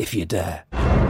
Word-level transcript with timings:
if 0.00 0.14
you 0.14 0.24
dare. 0.24 1.09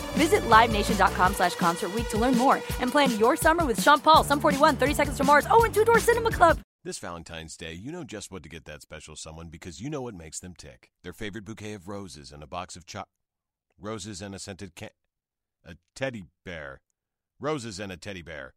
Visit 0.13 0.41
LiveNation.com 0.41 1.33
slash 1.33 1.55
Concert 1.55 1.91
to 2.09 2.17
learn 2.17 2.37
more 2.37 2.55
and 2.79 2.91
plan 2.91 3.17
your 3.17 3.35
summer 3.35 3.65
with 3.65 3.81
Sean 3.81 3.99
Paul, 3.99 4.23
Sum 4.23 4.39
41, 4.39 4.75
30 4.75 4.93
Seconds 4.93 5.17
to 5.17 5.23
Mars, 5.23 5.45
oh, 5.49 5.63
and 5.63 5.73
Two 5.73 5.85
Door 5.85 5.99
Cinema 5.99 6.31
Club. 6.31 6.59
This 6.83 6.97
Valentine's 6.97 7.55
Day, 7.55 7.73
you 7.73 7.91
know 7.91 8.03
just 8.03 8.31
what 8.31 8.41
to 8.41 8.49
get 8.49 8.65
that 8.65 8.81
special 8.81 9.15
someone 9.15 9.49
because 9.49 9.79
you 9.79 9.89
know 9.89 10.01
what 10.01 10.15
makes 10.15 10.39
them 10.39 10.55
tick. 10.57 10.89
Their 11.03 11.13
favorite 11.13 11.45
bouquet 11.45 11.73
of 11.73 11.87
roses 11.87 12.31
and 12.31 12.41
a 12.41 12.47
box 12.47 12.75
of 12.75 12.85
cho- 12.85 13.05
Roses 13.79 14.21
and 14.21 14.33
a 14.35 14.39
scented 14.39 14.75
can... 14.75 14.89
A 15.63 15.75
teddy 15.95 16.23
bear. 16.43 16.81
Roses 17.39 17.79
and 17.79 17.91
a 17.91 17.97
teddy 17.97 18.21
bear. 18.23 18.55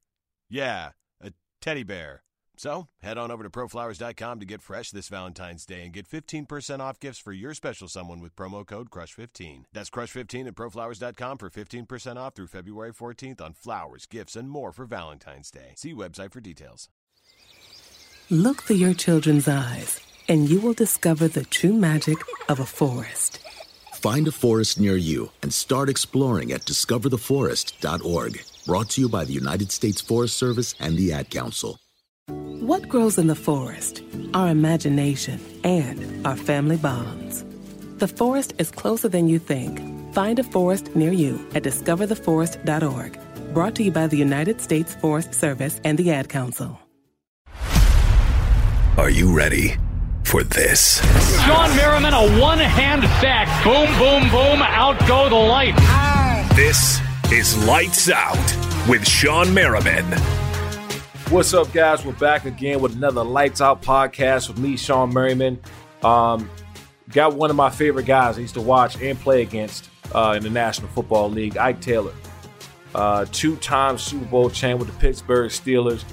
Yeah, 0.48 0.90
a 1.22 1.32
teddy 1.60 1.82
bear. 1.82 2.22
So, 2.56 2.88
head 3.02 3.18
on 3.18 3.30
over 3.30 3.42
to 3.42 3.50
proflowers.com 3.50 4.40
to 4.40 4.46
get 4.46 4.62
fresh 4.62 4.90
this 4.90 5.08
Valentine's 5.08 5.66
Day 5.66 5.82
and 5.82 5.92
get 5.92 6.08
15% 6.08 6.80
off 6.80 7.00
gifts 7.00 7.18
for 7.18 7.32
your 7.32 7.54
special 7.54 7.88
someone 7.88 8.20
with 8.20 8.36
promo 8.36 8.64
code 8.64 8.90
CRUSH15. 8.90 9.64
That's 9.72 9.90
CRUSH15 9.90 10.48
at 10.48 10.54
proflowers.com 10.54 11.38
for 11.38 11.50
15% 11.50 12.16
off 12.16 12.34
through 12.34 12.46
February 12.46 12.92
14th 12.92 13.40
on 13.40 13.54
flowers, 13.54 14.06
gifts, 14.06 14.36
and 14.36 14.48
more 14.48 14.72
for 14.72 14.84
Valentine's 14.84 15.50
Day. 15.50 15.74
See 15.76 15.92
website 15.92 16.32
for 16.32 16.40
details. 16.40 16.88
Look 18.30 18.62
through 18.62 18.76
your 18.76 18.94
children's 18.94 19.48
eyes, 19.48 20.00
and 20.28 20.48
you 20.48 20.60
will 20.60 20.72
discover 20.72 21.28
the 21.28 21.44
true 21.44 21.74
magic 21.74 22.16
of 22.48 22.60
a 22.60 22.66
forest. 22.66 23.40
Find 23.94 24.28
a 24.28 24.32
forest 24.32 24.78
near 24.78 24.96
you 24.96 25.30
and 25.42 25.52
start 25.52 25.88
exploring 25.88 26.52
at 26.52 26.62
discovertheforest.org. 26.62 28.42
Brought 28.66 28.90
to 28.90 29.00
you 29.00 29.08
by 29.08 29.24
the 29.24 29.32
United 29.32 29.72
States 29.72 30.00
Forest 30.00 30.36
Service 30.36 30.74
and 30.78 30.96
the 30.96 31.12
Ad 31.12 31.30
Council. 31.30 31.78
What 32.64 32.88
grows 32.88 33.18
in 33.18 33.26
the 33.26 33.34
forest? 33.34 34.02
Our 34.32 34.48
imagination 34.48 35.38
and 35.64 36.26
our 36.26 36.34
family 36.34 36.78
bonds. 36.78 37.44
The 37.98 38.08
forest 38.08 38.54
is 38.56 38.70
closer 38.70 39.06
than 39.06 39.28
you 39.28 39.38
think. 39.38 39.82
Find 40.14 40.38
a 40.38 40.44
forest 40.44 40.96
near 40.96 41.12
you 41.12 41.46
at 41.54 41.62
discovertheforest.org. 41.62 43.18
Brought 43.52 43.74
to 43.74 43.82
you 43.82 43.90
by 43.90 44.06
the 44.06 44.16
United 44.16 44.62
States 44.62 44.94
Forest 44.94 45.34
Service 45.34 45.78
and 45.84 45.98
the 45.98 46.10
Ad 46.10 46.30
Council. 46.30 46.80
Are 48.96 49.10
you 49.10 49.36
ready 49.36 49.74
for 50.22 50.42
this? 50.42 51.02
Shawne 51.44 51.76
Merriman, 51.76 52.14
a 52.14 52.40
one 52.40 52.60
hand 52.60 53.02
sack. 53.20 53.46
Boom, 53.62 53.88
boom, 53.98 54.30
boom. 54.30 54.62
Out 54.62 54.98
go 55.06 55.28
the 55.28 55.36
lights. 55.36 55.82
This 56.56 56.98
is 57.30 57.62
Lights 57.66 58.08
Out 58.08 58.38
with 58.88 59.02
Shawne 59.02 59.52
Merriman. 59.52 60.06
What's 61.30 61.54
up, 61.54 61.72
guys? 61.72 62.04
We're 62.04 62.12
back 62.12 62.44
again 62.44 62.80
with 62.80 62.94
another 62.94 63.24
Lights 63.24 63.60
Out 63.60 63.82
podcast 63.82 64.48
with 64.48 64.58
me, 64.58 64.74
Shawne 64.74 65.12
Merriman. 65.12 65.58
Um, 66.02 66.48
got 67.10 67.34
one 67.34 67.50
of 67.50 67.56
my 67.56 67.70
favorite 67.70 68.06
guys 68.06 68.36
I 68.36 68.42
used 68.42 68.54
to 68.54 68.60
watch 68.60 69.00
and 69.00 69.18
play 69.18 69.42
against 69.42 69.88
uh, 70.14 70.34
in 70.36 70.42
the 70.42 70.50
National 70.50 70.88
Football 70.88 71.30
League, 71.30 71.56
Ike 71.56 71.80
Taylor. 71.80 72.12
Uh, 72.94 73.24
Two 73.32 73.56
time 73.56 73.96
Super 73.98 74.26
Bowl 74.26 74.50
champ 74.50 74.78
with 74.78 74.88
the 74.92 74.98
Pittsburgh 74.98 75.50
Steelers. 75.50 76.04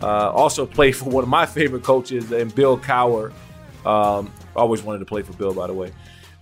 Uh, 0.00 0.30
also 0.30 0.64
played 0.64 0.92
for 0.92 1.10
one 1.10 1.24
of 1.24 1.28
my 1.28 1.44
favorite 1.44 1.82
coaches, 1.82 2.30
and 2.30 2.54
Bill 2.54 2.78
Cowher. 2.78 3.32
Um, 3.84 4.32
always 4.56 4.82
wanted 4.82 5.00
to 5.00 5.06
play 5.06 5.22
for 5.22 5.32
Bill, 5.34 5.52
by 5.52 5.66
the 5.66 5.74
way. 5.74 5.92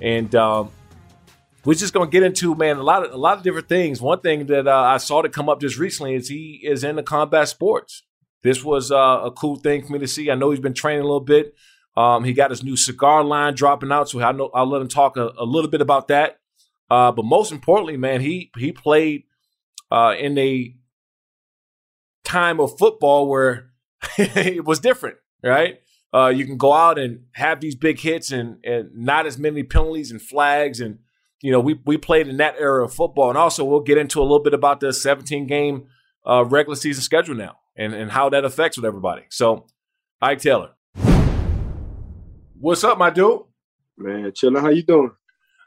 And 0.00 0.32
um, 0.36 0.70
we're 1.64 1.74
just 1.74 1.94
gonna 1.94 2.10
get 2.10 2.22
into 2.22 2.54
man 2.54 2.76
a 2.76 2.82
lot 2.82 3.04
of 3.04 3.12
a 3.12 3.16
lot 3.16 3.38
of 3.38 3.42
different 3.42 3.68
things. 3.68 4.00
One 4.00 4.20
thing 4.20 4.46
that 4.46 4.68
uh, 4.68 4.78
I 4.78 4.98
saw 4.98 5.22
to 5.22 5.28
come 5.30 5.48
up 5.48 5.60
just 5.60 5.78
recently 5.78 6.14
is 6.14 6.28
he 6.28 6.60
is 6.62 6.84
into 6.84 7.02
combat 7.02 7.48
sports. 7.48 8.02
This 8.42 8.64
was 8.64 8.90
uh, 8.90 9.20
a 9.24 9.30
cool 9.30 9.56
thing 9.56 9.84
for 9.84 9.92
me 9.92 9.98
to 9.98 10.08
see. 10.08 10.30
I 10.30 10.34
know 10.34 10.50
he's 10.50 10.60
been 10.60 10.74
training 10.74 11.02
a 11.02 11.04
little 11.04 11.20
bit. 11.20 11.54
Um, 11.96 12.24
he 12.24 12.32
got 12.32 12.50
his 12.50 12.62
new 12.62 12.76
cigar 12.76 13.22
line 13.24 13.54
dropping 13.54 13.92
out, 13.92 14.08
so 14.08 14.22
I 14.22 14.32
know 14.32 14.50
I'll 14.54 14.68
let 14.68 14.80
him 14.80 14.88
talk 14.88 15.16
a, 15.16 15.32
a 15.36 15.44
little 15.44 15.70
bit 15.70 15.80
about 15.80 16.08
that. 16.08 16.38
Uh, 16.88 17.12
but 17.12 17.24
most 17.24 17.52
importantly, 17.52 17.96
man, 17.96 18.20
he 18.20 18.50
he 18.56 18.72
played 18.72 19.24
uh, 19.90 20.14
in 20.18 20.38
a 20.38 20.74
time 22.24 22.60
of 22.60 22.78
football 22.78 23.28
where 23.28 23.70
it 24.18 24.64
was 24.64 24.80
different, 24.80 25.16
right? 25.42 25.80
Uh, 26.12 26.28
you 26.28 26.44
can 26.44 26.56
go 26.56 26.72
out 26.72 26.98
and 26.98 27.24
have 27.32 27.60
these 27.60 27.76
big 27.76 28.00
hits 28.00 28.32
and 28.32 28.58
and 28.64 28.90
not 28.94 29.26
as 29.26 29.38
many 29.38 29.62
penalties 29.62 30.10
and 30.10 30.20
flags 30.20 30.80
and 30.80 30.98
you 31.40 31.52
know 31.52 31.60
we 31.60 31.78
we 31.84 31.96
played 31.96 32.26
in 32.26 32.36
that 32.38 32.56
era 32.58 32.84
of 32.84 32.92
football 32.92 33.28
and 33.28 33.38
also 33.38 33.64
we'll 33.64 33.80
get 33.80 33.96
into 33.96 34.20
a 34.20 34.22
little 34.22 34.42
bit 34.42 34.52
about 34.52 34.80
the 34.80 34.92
17 34.92 35.46
game 35.46 35.86
uh, 36.26 36.44
regular 36.44 36.74
season 36.74 37.02
schedule 37.02 37.36
now 37.36 37.58
and 37.80 37.94
and 37.94 38.10
how 38.10 38.28
that 38.28 38.44
affects 38.44 38.76
with 38.76 38.84
everybody. 38.84 39.22
So, 39.30 39.66
Ike 40.20 40.38
Taylor, 40.40 40.70
what's 42.60 42.84
up, 42.84 42.98
my 42.98 43.10
dude? 43.10 43.40
Man, 43.96 44.30
chilling. 44.34 44.62
How 44.62 44.68
you 44.68 44.82
doing? 44.82 45.10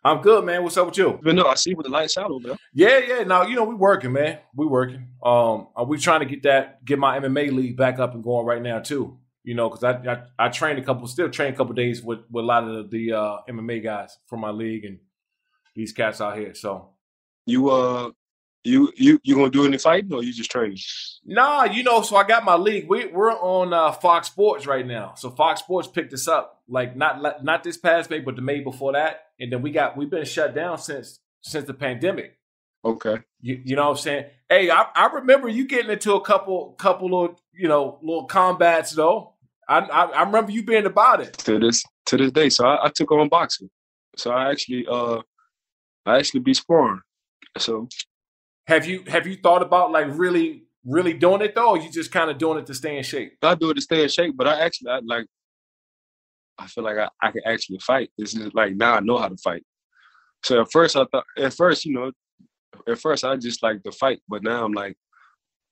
I'm 0.06 0.22
good, 0.22 0.46
man. 0.46 0.64
What's 0.64 0.78
up 0.78 0.88
with 0.88 0.98
you? 0.98 1.20
But 1.24 1.34
no, 1.34 1.46
I 1.46 1.56
see 1.56 1.74
with 1.74 1.86
the 1.86 1.92
lights 1.92 2.18
out 2.18 2.30
over 2.30 2.50
there. 2.50 2.58
Yeah, 2.74 3.00
yeah. 3.00 3.24
Now 3.24 3.44
you 3.44 3.56
know 3.56 3.64
we 3.64 3.74
working, 3.74 4.12
man. 4.12 4.40
We 4.56 4.68
working. 4.68 5.08
Um, 5.24 5.70
are 5.76 5.86
we 5.86 5.98
trying 5.98 6.20
to 6.20 6.26
get 6.26 6.44
that 6.44 6.86
get 6.86 7.00
my 7.00 7.20
MMA 7.20 7.52
league 7.52 7.78
back 7.78 8.00
up 8.00 8.14
and 8.14 8.24
going 8.24 8.46
right 8.46 8.62
now 8.62 8.80
too? 8.80 9.18
You 9.44 9.56
know, 9.56 9.70
because 9.70 9.84
I, 9.84 9.94
I 10.12 10.46
I 10.46 10.50
trained 10.50 10.80
a 10.80 10.84
couple, 10.84 11.08
still 11.08 11.30
train 11.30 11.54
a 11.54 11.56
couple 11.56 11.74
days 11.74 12.04
with 12.04 12.20
with 12.30 12.44
a 12.44 12.48
lot 12.48 12.64
of 12.64 12.92
the, 12.92 12.98
the 13.08 13.18
uh, 13.18 13.38
MMA 13.50 13.84
guys 13.84 14.18
from 14.28 14.42
my 14.42 14.52
league 14.52 14.86
and 14.86 15.00
these 15.76 15.94
cats 15.94 16.22
out 16.22 16.38
here. 16.38 16.54
So 16.54 16.90
you 17.46 17.70
uh 17.70 18.12
You 18.64 18.94
you 18.96 19.20
you 19.24 19.36
gonna 19.36 19.50
do 19.50 19.66
any 19.66 19.78
fighting 19.78 20.14
or 20.14 20.24
you 20.24 20.34
just 20.34 20.50
training? 20.50 20.78
Nah, 21.26 21.66
you 21.66 21.84
know, 21.84 22.02
so 22.02 22.16
I 22.16 22.24
got 22.24 22.46
my 22.46 22.56
league. 22.56 22.88
We 22.88 23.08
we're 23.08 23.32
on 23.32 23.74
uh, 23.74 23.92
Fox 23.92 24.28
Sports 24.28 24.66
right 24.66 24.88
now. 24.88 25.16
So 25.16 25.30
Fox 25.30 25.60
Sports 25.60 25.90
picked 25.90 26.14
us 26.14 26.28
up, 26.30 26.62
like 26.70 26.96
not 26.96 27.44
not 27.44 27.64
this 27.64 27.78
past 27.78 28.10
May, 28.10 28.20
but 28.20 28.38
the 28.38 28.42
May 28.42 28.62
before 28.62 28.94
that. 28.94 29.28
And 29.40 29.52
then 29.52 29.62
we 29.62 29.72
got 29.72 29.98
we've 29.98 30.10
been 30.10 30.26
shut 30.26 30.56
down 30.56 30.78
since 30.78 31.20
since 31.42 31.66
the 31.66 31.74
pandemic. 31.74 32.38
Okay. 32.86 33.20
You, 33.42 33.62
you 33.64 33.76
know 33.76 33.84
what 33.84 33.98
I'm 33.98 33.98
saying? 33.98 34.26
Hey, 34.50 34.70
I, 34.70 34.86
I 34.96 35.08
remember 35.14 35.48
you 35.48 35.66
getting 35.66 35.92
into 35.92 36.14
a 36.14 36.22
couple 36.22 36.74
couple 36.74 37.24
of 37.24 37.36
you 37.54 37.68
know 37.68 38.00
little 38.02 38.26
combats 38.26 38.92
though. 38.92 39.34
I, 39.68 39.80
I, 39.80 40.04
I 40.06 40.24
remember 40.24 40.52
you 40.52 40.64
being 40.64 40.86
about 40.86 41.22
it 41.22 41.34
to 41.40 41.60
this 41.60 41.84
to 42.08 42.18
this 42.18 42.32
day. 42.32 42.50
So 42.50 42.66
I, 42.66 42.86
I 42.86 42.90
took 42.90 43.12
on 43.12 43.30
boxing. 43.30 43.70
So 44.16 44.32
I 44.32 44.52
actually 44.52 44.86
uh 44.88 45.22
I 46.06 46.18
actually 46.18 46.42
be 46.42 46.54
sparring. 46.54 47.02
So 47.58 47.88
have 48.68 48.86
you 48.86 49.04
have 49.08 49.28
you 49.28 49.38
thought 49.38 49.62
about 49.62 49.92
like 49.92 50.08
really 50.10 50.64
really 50.86 51.14
doing 51.14 51.42
it 51.42 51.56
though, 51.56 51.72
or 51.72 51.78
you 51.78 51.90
just 51.92 52.12
kind 52.12 52.30
of 52.30 52.38
doing 52.38 52.60
it 52.60 52.66
to 52.68 52.74
stay 52.74 52.98
in 52.98 53.04
shape? 53.04 53.38
I 53.42 53.56
do 53.56 53.70
it 53.70 53.76
to 53.76 53.82
stay 53.82 54.04
in 54.04 54.10
shape, 54.10 54.36
but 54.36 54.48
I 54.48 54.60
actually 54.62 54.92
I, 54.92 55.00
like 55.04 55.26
I 56.58 56.68
feel 56.68 56.84
like 56.84 56.98
I, 56.98 57.10
I 57.22 57.32
can 57.32 57.42
actually 57.46 57.80
fight. 57.80 58.12
This 58.18 58.36
is 58.36 58.54
like 58.54 58.76
now 58.76 58.96
I 58.96 59.00
know 59.00 59.18
how 59.18 59.28
to 59.28 59.38
fight. 59.38 59.64
So 60.44 60.62
at 60.62 60.72
first 60.72 60.96
I 60.96 61.06
thought 61.12 61.26
at 61.38 61.54
first, 61.54 61.86
you 61.86 61.94
know, 61.94 62.12
at 62.88 63.00
first 63.00 63.24
I 63.24 63.36
just 63.36 63.64
like 63.64 63.84
to 63.84 63.92
fight, 63.92 64.22
but 64.28 64.44
now 64.44 64.64
I'm 64.66 64.74
like, 64.74 64.96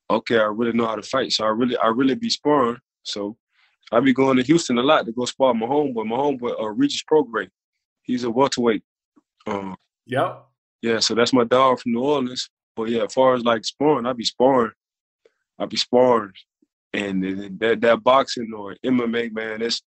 okay, 0.10 0.40
I 0.40 0.44
really 0.44 0.74
know 0.74 0.88
how 0.88 0.96
to 0.96 1.04
fight. 1.04 1.32
So 1.32 1.46
I 1.46 1.50
really 1.50 1.78
I 1.78 1.88
really 1.88 2.16
be 2.16 2.30
sparring. 2.30 2.80
So 3.04 3.38
I 3.92 4.00
be 4.00 4.14
going 4.14 4.38
to 4.38 4.44
Houston 4.44 4.78
a 4.78 4.84
lot 4.84 5.06
to 5.06 5.12
go 5.12 5.26
spar 5.26 5.54
my 5.54 5.66
homeboy. 5.66 6.06
My 6.06 6.18
homeboy 6.18 6.62
uh 6.62 6.70
Regis 6.70 7.04
Prograis. 7.10 7.50
He's 8.04 8.24
a 8.24 8.32
welterweight. 8.32 8.84
Um 9.48 9.76
Yep. 10.08 10.46
Yeah, 10.82 11.00
so 11.00 11.14
that's 11.14 11.32
my 11.32 11.44
dog 11.44 11.80
from 11.80 11.94
New 11.94 12.02
Orleans. 12.02 12.50
But 12.81 12.89
yeah, 12.89 13.04
as 13.04 13.13
far 13.13 13.36
as 13.36 13.44
like 13.44 13.63
sparring, 13.63 14.07
I 14.07 14.13
be 14.13 14.24
sparring. 14.24 14.72
I 15.60 15.68
be 15.68 15.78
sparring. 15.78 16.31
And 16.92 17.60
that 17.60 17.80
that 17.81 18.04
boxing 18.04 18.51
or 18.57 18.75
MMA, 18.83 19.31
man, 19.31 19.62
it's 19.62 19.83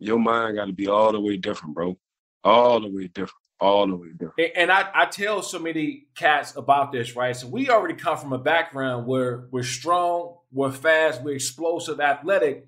your 0.00 0.18
mind 0.18 0.56
got 0.56 0.64
to 0.64 0.72
be 0.72 0.88
all 0.88 1.12
the 1.12 1.20
way 1.20 1.36
different, 1.36 1.74
bro. 1.74 1.98
All 2.42 2.80
the 2.80 2.88
way 2.88 3.08
different. 3.08 3.42
All 3.60 3.86
the 3.86 3.96
way 3.96 4.08
different. 4.18 4.52
And 4.56 4.72
I, 4.72 4.88
I 4.94 5.04
tell 5.04 5.42
so 5.42 5.58
many 5.58 6.06
cats 6.16 6.56
about 6.56 6.92
this, 6.92 7.14
right? 7.14 7.36
So 7.36 7.46
we 7.46 7.68
already 7.68 7.94
come 7.94 8.16
from 8.16 8.32
a 8.32 8.38
background 8.38 9.06
where 9.06 9.46
we're 9.50 9.62
strong, 9.62 10.38
we're 10.50 10.72
fast, 10.72 11.22
we're 11.22 11.34
explosive, 11.34 12.00
athletic. 12.00 12.66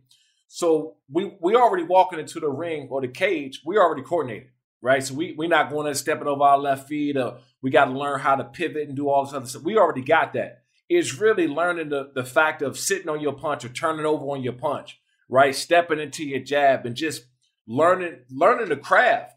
So 0.48 0.96
we 1.10 1.32
we 1.40 1.56
already 1.56 1.84
walking 1.84 2.18
into 2.18 2.40
the 2.40 2.50
ring 2.50 2.88
or 2.90 3.00
the 3.00 3.08
cage, 3.08 3.62
we 3.64 3.78
already 3.78 4.02
coordinated, 4.02 4.50
right? 4.82 5.02
So 5.02 5.14
we 5.14 5.32
we're 5.32 5.48
not 5.48 5.70
going 5.70 5.86
to 5.86 5.94
stepping 5.94 6.28
over 6.28 6.44
our 6.44 6.58
left 6.58 6.88
feet 6.88 7.16
or 7.16 7.38
we 7.66 7.72
got 7.72 7.86
to 7.86 7.98
learn 7.98 8.20
how 8.20 8.36
to 8.36 8.44
pivot 8.44 8.86
and 8.86 8.94
do 8.94 9.08
all 9.08 9.24
this 9.24 9.34
other 9.34 9.44
stuff. 9.44 9.62
We 9.64 9.76
already 9.76 10.00
got 10.00 10.34
that. 10.34 10.62
It's 10.88 11.18
really 11.18 11.48
learning 11.48 11.88
the, 11.88 12.12
the 12.14 12.22
fact 12.22 12.62
of 12.62 12.78
sitting 12.78 13.08
on 13.08 13.20
your 13.20 13.32
punch 13.32 13.64
or 13.64 13.70
turning 13.70 14.06
over 14.06 14.24
on 14.26 14.40
your 14.40 14.52
punch, 14.52 15.00
right? 15.28 15.52
Stepping 15.52 15.98
into 15.98 16.24
your 16.24 16.38
jab 16.38 16.86
and 16.86 16.94
just 16.94 17.24
learning 17.66 18.18
learning 18.30 18.68
the 18.68 18.76
craft. 18.76 19.32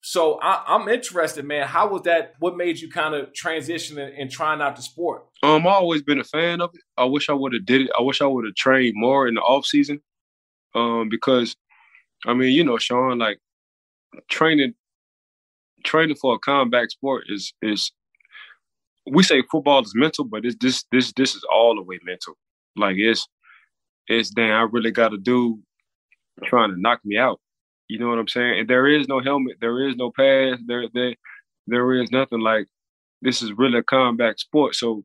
So 0.00 0.40
I, 0.40 0.76
am 0.76 0.88
interested, 0.88 1.44
man. 1.44 1.68
How 1.68 1.88
was 1.88 2.00
that? 2.04 2.32
What 2.38 2.56
made 2.56 2.80
you 2.80 2.88
kind 2.88 3.14
of 3.14 3.34
transition 3.34 3.98
and, 3.98 4.14
and 4.14 4.30
trying 4.30 4.62
out 4.62 4.76
the 4.76 4.82
sport? 4.82 5.26
Um, 5.42 5.66
I've 5.66 5.74
always 5.74 6.00
been 6.00 6.20
a 6.20 6.24
fan 6.24 6.62
of 6.62 6.70
it. 6.72 6.80
I 6.96 7.04
wish 7.04 7.28
I 7.28 7.34
would 7.34 7.52
have 7.52 7.66
did 7.66 7.82
it. 7.82 7.90
I 7.98 8.00
wish 8.00 8.22
I 8.22 8.26
would 8.26 8.46
have 8.46 8.54
trained 8.54 8.94
more 8.96 9.28
in 9.28 9.34
the 9.34 9.42
off 9.42 9.66
season. 9.66 10.00
Um, 10.74 11.10
because 11.10 11.54
I 12.24 12.32
mean, 12.32 12.54
you 12.54 12.64
know, 12.64 12.78
Sean, 12.78 13.18
like 13.18 13.40
training 14.30 14.72
training 15.84 16.16
for 16.20 16.34
a 16.34 16.38
combat 16.38 16.90
sport 16.90 17.24
is 17.28 17.52
is 17.62 17.92
we 19.10 19.22
say 19.22 19.42
football 19.50 19.82
is 19.82 19.92
mental, 19.94 20.24
but 20.24 20.44
it's 20.44 20.56
this 20.60 20.84
this 20.92 21.12
this 21.16 21.34
is 21.34 21.44
all 21.52 21.74
the 21.74 21.82
way 21.82 21.98
mental. 22.04 22.34
Like 22.76 22.96
it's 22.98 23.26
it's 24.08 24.30
damn, 24.30 24.52
I 24.52 24.68
really 24.70 24.90
got 24.90 25.10
to 25.10 25.18
do 25.18 25.60
trying 26.44 26.70
to 26.70 26.80
knock 26.80 27.00
me 27.04 27.16
out. 27.16 27.40
You 27.88 27.98
know 27.98 28.08
what 28.08 28.18
I'm 28.18 28.28
saying? 28.28 28.60
And 28.60 28.68
there 28.68 28.86
is 28.88 29.08
no 29.08 29.20
helmet, 29.20 29.56
there 29.60 29.88
is 29.88 29.96
no 29.96 30.10
pads, 30.10 30.60
there 30.66 30.84
there 30.94 31.14
there 31.66 31.92
is 31.94 32.10
nothing 32.10 32.40
like 32.40 32.66
this 33.22 33.42
is 33.42 33.52
really 33.52 33.78
a 33.78 33.82
combat 33.82 34.38
sport. 34.40 34.74
So 34.74 35.04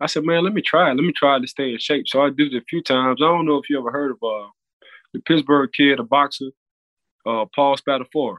I 0.00 0.06
said, 0.06 0.24
man, 0.24 0.44
let 0.44 0.52
me 0.54 0.62
try. 0.62 0.88
Let 0.88 1.04
me 1.04 1.12
try 1.16 1.38
to 1.40 1.46
stay 1.46 1.72
in 1.72 1.78
shape. 1.78 2.06
So 2.06 2.22
I 2.22 2.30
did 2.30 2.54
it 2.54 2.62
a 2.62 2.64
few 2.68 2.82
times. 2.82 3.20
I 3.22 3.26
don't 3.26 3.46
know 3.46 3.56
if 3.56 3.68
you 3.68 3.78
ever 3.78 3.90
heard 3.90 4.12
of 4.12 4.18
uh, 4.22 4.48
the 5.12 5.20
Pittsburgh 5.20 5.70
kid, 5.76 5.98
a 5.98 6.04
boxer, 6.04 6.50
uh, 7.26 7.46
Paul 7.54 7.76
Spadafora. 7.76 8.38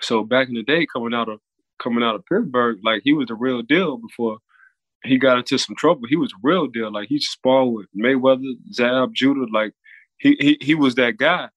So 0.00 0.24
back 0.24 0.48
in 0.48 0.54
the 0.54 0.62
day, 0.62 0.86
coming 0.92 1.14
out 1.14 1.28
of 1.28 1.40
coming 1.82 2.04
out 2.04 2.14
of 2.16 2.26
Pittsburgh, 2.26 2.78
like 2.84 3.02
he 3.04 3.12
was 3.12 3.28
the 3.28 3.34
real 3.34 3.62
deal 3.62 3.98
before 3.98 4.38
he 5.04 5.18
got 5.18 5.38
into 5.38 5.58
some 5.58 5.76
trouble. 5.76 6.02
He 6.08 6.16
was 6.16 6.32
a 6.32 6.40
real 6.42 6.66
deal. 6.66 6.92
Like 6.92 7.08
he 7.08 7.20
sparred 7.20 7.68
with 7.72 7.86
Mayweather, 7.96 8.54
Zab, 8.72 9.14
Judah. 9.14 9.46
Like 9.52 9.72
he 10.18 10.36
he 10.40 10.58
he 10.60 10.74
was 10.74 10.94
that 10.96 11.16
guy. 11.16 11.48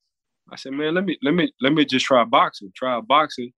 I 0.52 0.56
said, 0.58 0.74
man, 0.74 0.96
let 0.96 1.06
me 1.06 1.18
let 1.24 1.34
me 1.34 1.52
let 1.62 1.74
me 1.74 1.86
just 1.86 2.06
try 2.06 2.24
boxing. 2.26 2.72
Try 2.76 3.00
boxing 3.02 3.52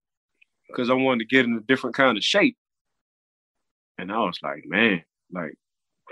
because 0.68 0.90
I 0.90 0.94
wanted 0.94 1.20
to 1.28 1.34
get 1.36 1.44
in 1.46 1.56
a 1.56 1.60
different 1.60 1.96
kind 1.96 2.16
of 2.16 2.24
shape. 2.24 2.56
And 3.98 4.12
I 4.12 4.18
was 4.18 4.38
like, 4.42 4.64
man, 4.66 5.04
like 5.32 5.54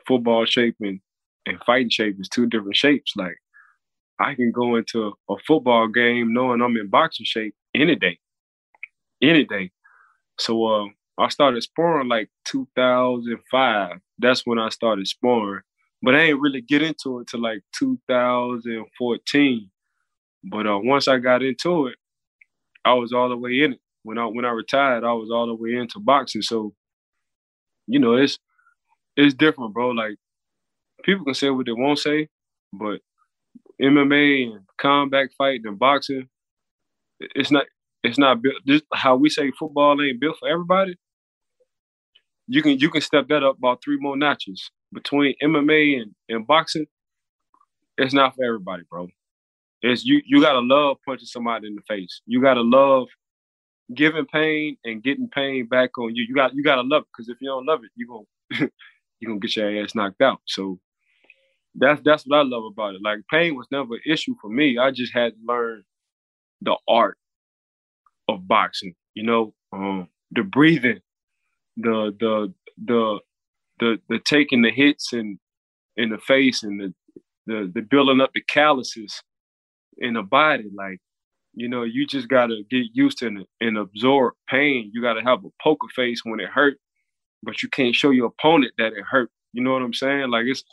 football 0.07 0.45
shape 0.45 0.77
and, 0.81 1.01
and 1.47 1.61
fighting 1.67 1.91
shape 1.91 2.17
is 2.21 2.29
two 2.29 2.47
different 2.47 2.77
shapes. 2.77 3.15
Like 3.17 3.37
I 4.21 4.35
can 4.35 4.53
go 4.53 4.77
into 4.77 5.15
a 5.31 5.37
football 5.47 5.89
game 5.89 6.33
knowing 6.33 6.63
I'm 6.63 6.77
in 6.77 6.89
boxing 6.89 7.27
shape 7.27 7.55
any 7.75 7.97
day 7.97 8.19
any 9.23 9.45
day. 9.45 9.71
So 10.39 10.65
uh, 10.67 10.87
I 11.19 11.29
started 11.29 11.63
sparring 11.63 12.09
like 12.09 12.31
2005. 12.47 13.99
That's 14.19 14.47
when 14.47 14.59
I 14.59 14.69
started 14.71 15.07
sparring. 15.09 15.63
But 16.03 16.15
I 16.17 16.21
ain't 16.23 16.41
really 16.41 16.61
get 16.63 16.83
into 16.83 17.21
it 17.21 17.29
till 17.29 17.43
like 17.43 17.63
2014. 17.79 19.71
But 20.45 20.67
uh, 20.67 20.79
once 20.83 21.09
I 21.09 21.19
got 21.19 21.43
into 21.43 21.89
it, 21.89 21.97
I 22.85 22.95
was 22.95 23.13
all 23.13 23.29
the 23.29 23.37
way 23.37 23.61
in 23.63 23.75
it. 23.75 23.81
When 24.05 24.19
I 24.19 24.27
when 24.27 24.45
I 24.45 24.51
retired, 24.51 25.05
I 25.05 25.13
was 25.13 25.31
all 25.31 25.47
the 25.47 25.55
way 25.55 25.75
into 25.77 26.01
boxing. 26.01 26.43
So, 26.43 26.75
you 27.87 28.01
know, 28.01 28.15
it's 28.17 28.39
it's 29.17 29.35
different, 29.35 29.75
bro. 29.75 29.91
Like 29.91 30.17
people 31.05 31.25
can 31.25 31.35
say 31.35 31.51
what 31.51 31.67
they 31.67 31.73
won't 31.73 31.99
say, 32.01 32.29
but 32.73 33.01
MMA 33.81 34.53
and 34.55 34.67
combat 34.79 35.31
fighting 35.39 35.67
and 35.67 35.79
boxing, 35.79 36.29
it's 37.21 37.51
not 37.51 37.67
it's 38.03 38.19
not 38.19 38.43
built. 38.43 38.57
This, 38.67 38.83
how 38.93 39.17
we 39.17 39.29
say 39.29 39.51
football 39.53 40.01
ain't 40.03 40.21
built 40.21 40.39
for 40.39 40.49
everybody. 40.49 40.97
You 42.49 42.63
can 42.63 42.79
you 42.79 42.91
can 42.91 43.01
step 43.01 43.29
that 43.29 43.45
up 43.45 43.59
about 43.59 43.83
three 43.83 43.99
more 43.99 44.17
notches 44.17 44.71
between 44.93 45.35
MMA 45.43 46.03
and, 46.03 46.15
and 46.29 46.47
boxing. 46.47 46.87
It's 47.97 48.15
not 48.15 48.35
for 48.35 48.45
everybody, 48.45 48.83
bro. 48.91 49.09
It's 49.83 50.05
you. 50.05 50.23
You 50.27 50.41
gotta 50.41 50.61
love 50.61 50.97
punching 51.07 51.27
somebody 51.27 51.69
in 51.69 51.77
the 51.77 51.83
face. 51.83 52.23
You 52.27 52.43
gotta 52.43 52.63
love 52.63 53.09
giving 53.95 54.27
pain 54.27 54.77
and 54.85 55.03
getting 55.03 55.29
pain 55.29 55.67
back 55.67 55.97
on 55.99 56.15
you. 56.15 56.25
You 56.29 56.35
got 56.35 56.55
you 56.55 56.65
gotta 56.65 56.83
love 56.83 57.03
it 57.03 57.09
because 57.17 57.29
if 57.29 57.39
you 57.41 57.49
don't 57.49 57.67
love 57.67 57.85
it, 57.85 57.91
you 57.95 58.07
gonna 58.09 58.71
you 59.21 59.29
gonna 59.29 59.41
get 59.41 59.57
your 59.57 59.83
ass 59.83 59.95
knocked 59.95 60.21
out. 60.21 60.41
So 60.47 60.79
that's 61.77 62.01
that's 62.05 62.25
what 62.27 62.39
I 62.39 62.43
love 62.43 62.65
about 62.65 62.95
it. 62.97 63.03
Like 63.03 63.21
pain 63.31 63.55
was 63.55 63.67
never 63.71 63.95
an 63.95 64.01
issue 64.07 64.35
for 64.41 64.49
me. 64.51 64.79
I 64.79 64.91
just 64.91 65.15
had 65.15 65.33
to 65.35 65.39
learn 65.47 65.85
the 66.61 66.77
art 66.89 67.19
of 68.29 68.47
boxing. 68.49 68.95
You 69.15 69.25
know, 69.25 69.55
um, 69.73 70.09
the 70.31 70.43
breathing, 70.43 71.01
the 71.77 72.15
the 72.21 72.55
the 72.85 73.21
the 73.81 74.01
the 74.09 74.19
taking 74.21 74.63
the 74.63 74.71
hits 74.71 75.13
in 75.13 75.39
in 75.97 76.11
the 76.11 76.19
face 76.19 76.63
and 76.63 76.81
the 76.81 76.95
the, 77.47 77.71
the 77.75 77.83
building 77.83 78.21
up 78.21 78.31
the 78.35 78.43
calluses 78.43 79.23
in 79.99 80.15
the 80.15 80.23
body. 80.23 80.71
Like, 80.75 81.01
you 81.55 81.69
know, 81.69 81.83
you 81.83 82.07
just 82.07 82.29
gotta 82.29 82.63
get 82.71 82.87
used 82.95 83.19
to 83.19 83.29
and, 83.29 83.47
and 83.61 83.79
absorb 83.79 84.35
pain. 84.49 84.91
You 84.95 85.03
gotta 85.03 85.23
have 85.23 85.45
a 85.45 85.51
poker 85.63 85.89
face 85.95 86.23
when 86.25 86.41
it 86.41 86.51
hurt, 86.51 86.79
but 87.43 87.63
you 87.63 87.69
can't 87.69 87.95
show 87.95 88.11
your 88.11 88.27
opponent 88.29 88.73
that 88.79 88.95
it 88.95 89.05
hurt. 89.11 89.31
You 89.53 89.63
know 89.63 89.73
what 89.73 89.83
I'm 89.83 89.95
saying? 89.95 90.31
Like 90.31 90.47
it's 90.47 90.65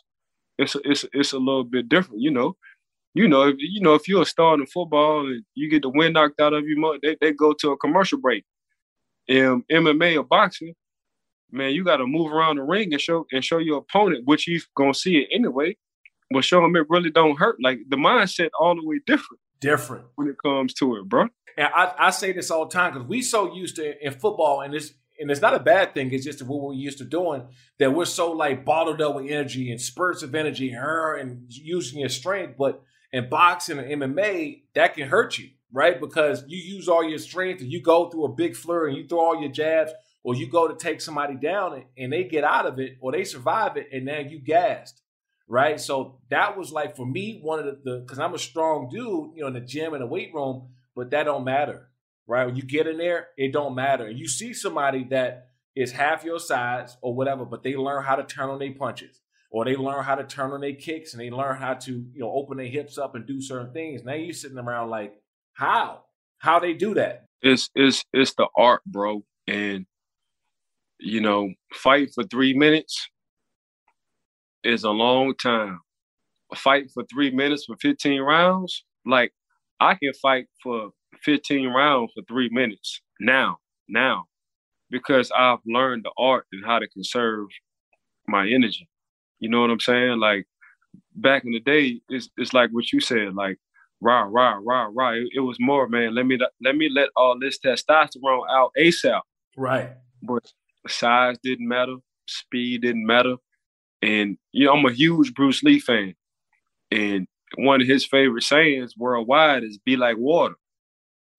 it's 0.57 0.75
it's 0.85 1.05
it's 1.13 1.33
a 1.33 1.39
little 1.39 1.63
bit 1.63 1.89
different. 1.89 2.21
You 2.21 2.31
know, 2.31 2.57
you 3.13 3.27
know, 3.27 3.47
if, 3.47 3.55
you 3.59 3.81
know, 3.81 3.95
if 3.95 4.07
you're 4.07 4.21
a 4.21 4.25
star 4.25 4.53
in 4.55 4.65
football 4.65 5.27
and 5.27 5.43
you 5.55 5.69
get 5.69 5.81
the 5.81 5.89
wind 5.89 6.13
knocked 6.13 6.39
out 6.39 6.53
of 6.53 6.65
you, 6.65 6.99
they, 7.01 7.17
they 7.19 7.31
go 7.31 7.53
to 7.53 7.71
a 7.71 7.77
commercial 7.77 8.19
break. 8.19 8.45
In 9.27 9.63
MMA 9.71 10.17
or 10.17 10.23
boxing, 10.23 10.73
man, 11.51 11.71
you 11.73 11.83
got 11.83 11.97
to 11.97 12.07
move 12.07 12.31
around 12.31 12.55
the 12.55 12.63
ring 12.63 12.91
and 12.91 13.01
show 13.01 13.27
and 13.31 13.43
show 13.43 13.59
your 13.59 13.77
opponent, 13.77 14.25
which 14.25 14.43
he's 14.43 14.67
gonna 14.75 14.93
see 14.93 15.19
it 15.19 15.27
anyway, 15.31 15.77
but 16.31 16.43
show 16.43 16.63
him 16.65 16.75
it 16.75 16.89
really 16.89 17.11
don't 17.11 17.37
hurt. 17.37 17.57
Like 17.61 17.79
the 17.89 17.95
mindset 17.95 18.49
all 18.59 18.75
the 18.75 18.83
way 18.83 18.99
different. 19.05 19.39
Different 19.61 20.05
when 20.15 20.29
it 20.29 20.37
comes 20.43 20.73
to 20.75 20.95
it, 20.95 21.07
bro. 21.07 21.27
And 21.57 21.67
I, 21.75 21.93
I 21.99 22.09
say 22.09 22.31
this 22.31 22.49
all 22.49 22.65
the 22.65 22.71
time 22.71 22.93
because 22.93 23.07
we 23.07 23.21
so 23.21 23.53
used 23.53 23.75
to 23.75 24.03
in 24.03 24.13
football, 24.13 24.61
and 24.61 24.73
it's 24.73 24.93
and 25.19 25.29
it's 25.29 25.41
not 25.41 25.53
a 25.53 25.59
bad 25.59 25.93
thing. 25.93 26.11
It's 26.11 26.25
just 26.25 26.41
what 26.41 26.61
we're 26.61 26.73
used 26.73 26.97
to 26.99 27.03
doing 27.03 27.43
that 27.77 27.93
we're 27.93 28.05
so 28.05 28.31
like 28.31 28.65
bottled 28.65 29.01
up 29.01 29.15
with 29.15 29.29
energy 29.29 29.69
and 29.69 29.79
spurts 29.79 30.23
of 30.23 30.33
energy, 30.33 30.71
her 30.71 31.17
and 31.17 31.43
using 31.49 31.99
your 31.99 32.09
strength, 32.09 32.55
but 32.57 32.81
in 33.11 33.29
boxing 33.29 33.79
and 33.79 34.01
MMA, 34.01 34.63
that 34.75 34.95
can 34.95 35.07
hurt 35.07 35.37
you, 35.37 35.49
right? 35.71 35.99
Because 35.99 36.43
you 36.47 36.57
use 36.57 36.87
all 36.87 37.07
your 37.07 37.17
strength 37.17 37.61
and 37.61 37.71
you 37.71 37.81
go 37.81 38.09
through 38.09 38.25
a 38.25 38.29
big 38.29 38.55
flurry 38.55 38.91
and 38.91 38.97
you 38.97 39.07
throw 39.07 39.19
all 39.19 39.41
your 39.41 39.51
jabs, 39.51 39.91
or 40.23 40.35
you 40.35 40.47
go 40.47 40.67
to 40.67 40.75
take 40.75 41.01
somebody 41.01 41.35
down 41.35 41.73
and, 41.73 41.85
and 41.97 42.13
they 42.13 42.23
get 42.23 42.43
out 42.43 42.65
of 42.65 42.79
it 42.79 42.97
or 42.99 43.11
they 43.11 43.23
survive 43.23 43.77
it 43.77 43.89
and 43.91 44.05
now 44.05 44.19
you 44.19 44.39
gassed 44.39 45.01
right? 45.47 45.81
So 45.81 46.19
that 46.29 46.55
was 46.55 46.71
like 46.71 46.95
for 46.95 47.05
me 47.05 47.39
one 47.41 47.59
of 47.59 47.83
the 47.83 47.99
because 47.99 48.19
i'm 48.19 48.33
a 48.33 48.39
strong 48.39 48.87
dude 48.89 49.35
you 49.35 49.41
know 49.41 49.47
in 49.47 49.53
the 49.53 49.61
gym 49.61 49.93
and 49.93 50.01
the 50.01 50.07
weight 50.07 50.33
room 50.33 50.69
but 50.95 51.11
that 51.11 51.23
don't 51.23 51.43
matter 51.43 51.89
right? 52.27 52.45
When 52.45 52.55
you 52.55 52.63
get 52.63 52.87
in 52.87 52.97
there 52.97 53.29
it 53.37 53.51
don't 53.51 53.75
matter. 53.75 54.05
And 54.05 54.19
you 54.19 54.27
see 54.27 54.53
somebody 54.53 55.05
that 55.05 55.47
is 55.75 55.91
half 55.91 56.23
your 56.23 56.39
size 56.39 56.97
or 57.01 57.15
whatever 57.15 57.45
but 57.45 57.63
they 57.63 57.75
learn 57.75 58.03
how 58.03 58.15
to 58.15 58.23
turn 58.23 58.49
on 58.49 58.59
their 58.59 58.73
punches 58.73 59.21
or 59.49 59.65
they 59.65 59.75
learn 59.75 60.03
how 60.03 60.15
to 60.15 60.23
turn 60.23 60.51
on 60.51 60.61
their 60.61 60.73
kicks 60.73 61.13
and 61.13 61.21
they 61.21 61.29
learn 61.29 61.57
how 61.57 61.73
to 61.73 61.91
you 61.91 62.19
know 62.19 62.31
open 62.31 62.57
their 62.57 62.67
hips 62.67 62.97
up 62.97 63.15
and 63.15 63.25
do 63.25 63.41
certain 63.41 63.73
things. 63.73 64.03
Now 64.03 64.13
you're 64.13 64.33
sitting 64.33 64.57
around 64.57 64.89
like 64.89 65.15
how? 65.53 66.03
How 66.37 66.59
they 66.59 66.73
do 66.73 66.93
that? 66.95 67.25
It's 67.41 67.69
it's 67.75 68.03
it's 68.13 68.33
the 68.35 68.47
art 68.55 68.81
bro. 68.85 69.23
And 69.47 69.85
you 70.99 71.21
know, 71.21 71.53
fight 71.73 72.09
for 72.13 72.23
three 72.23 72.53
minutes 72.53 73.09
is 74.63 74.83
a 74.83 74.89
long 74.89 75.33
time. 75.35 75.79
Fight 76.55 76.91
for 76.93 77.03
three 77.11 77.31
minutes 77.31 77.65
for 77.65 77.75
15 77.79 78.21
rounds, 78.21 78.83
like 79.05 79.31
I 79.79 79.93
can 79.95 80.11
fight 80.21 80.47
for 80.63 80.89
15 81.23 81.67
rounds 81.69 82.11
for 82.13 82.23
three 82.27 82.49
minutes 82.51 83.01
now, 83.19 83.57
now, 83.87 84.25
because 84.89 85.31
I've 85.37 85.59
learned 85.65 86.05
the 86.05 86.11
art 86.17 86.47
and 86.51 86.65
how 86.65 86.79
to 86.79 86.87
conserve 86.87 87.47
my 88.27 88.47
energy. 88.49 88.89
You 89.39 89.49
know 89.49 89.61
what 89.61 89.69
I'm 89.69 89.79
saying? 89.79 90.19
Like 90.19 90.47
back 91.15 91.45
in 91.45 91.51
the 91.51 91.59
day, 91.59 92.01
it's 92.09 92.29
it's 92.37 92.53
like 92.53 92.69
what 92.71 92.91
you 92.91 92.99
said, 92.99 93.35
like 93.35 93.57
rah 94.01 94.27
rah 94.29 94.59
rah 94.61 94.89
rah. 94.91 95.11
It, 95.13 95.29
it 95.35 95.39
was 95.39 95.57
more, 95.59 95.87
man. 95.87 96.15
Let 96.15 96.25
me 96.25 96.37
let 96.61 96.75
me 96.75 96.89
let 96.89 97.09
all 97.15 97.37
this 97.39 97.59
testosterone 97.59 98.49
out 98.49 98.71
ASAP. 98.77 99.21
Right. 99.57 99.91
But 100.21 100.51
size 100.87 101.37
didn't 101.43 101.67
matter, 101.67 101.95
speed 102.27 102.81
didn't 102.81 103.05
matter. 103.05 103.35
And 104.01 104.37
you 104.51 104.65
know, 104.65 104.73
I'm 104.73 104.85
a 104.85 104.91
huge 104.93 105.33
Bruce 105.33 105.63
Lee 105.63 105.79
fan. 105.79 106.15
And 106.91 107.27
one 107.57 107.81
of 107.81 107.87
his 107.87 108.05
favorite 108.05 108.43
sayings 108.43 108.95
worldwide 108.97 109.63
is 109.63 109.77
be 109.77 109.95
like 109.95 110.17
water. 110.17 110.55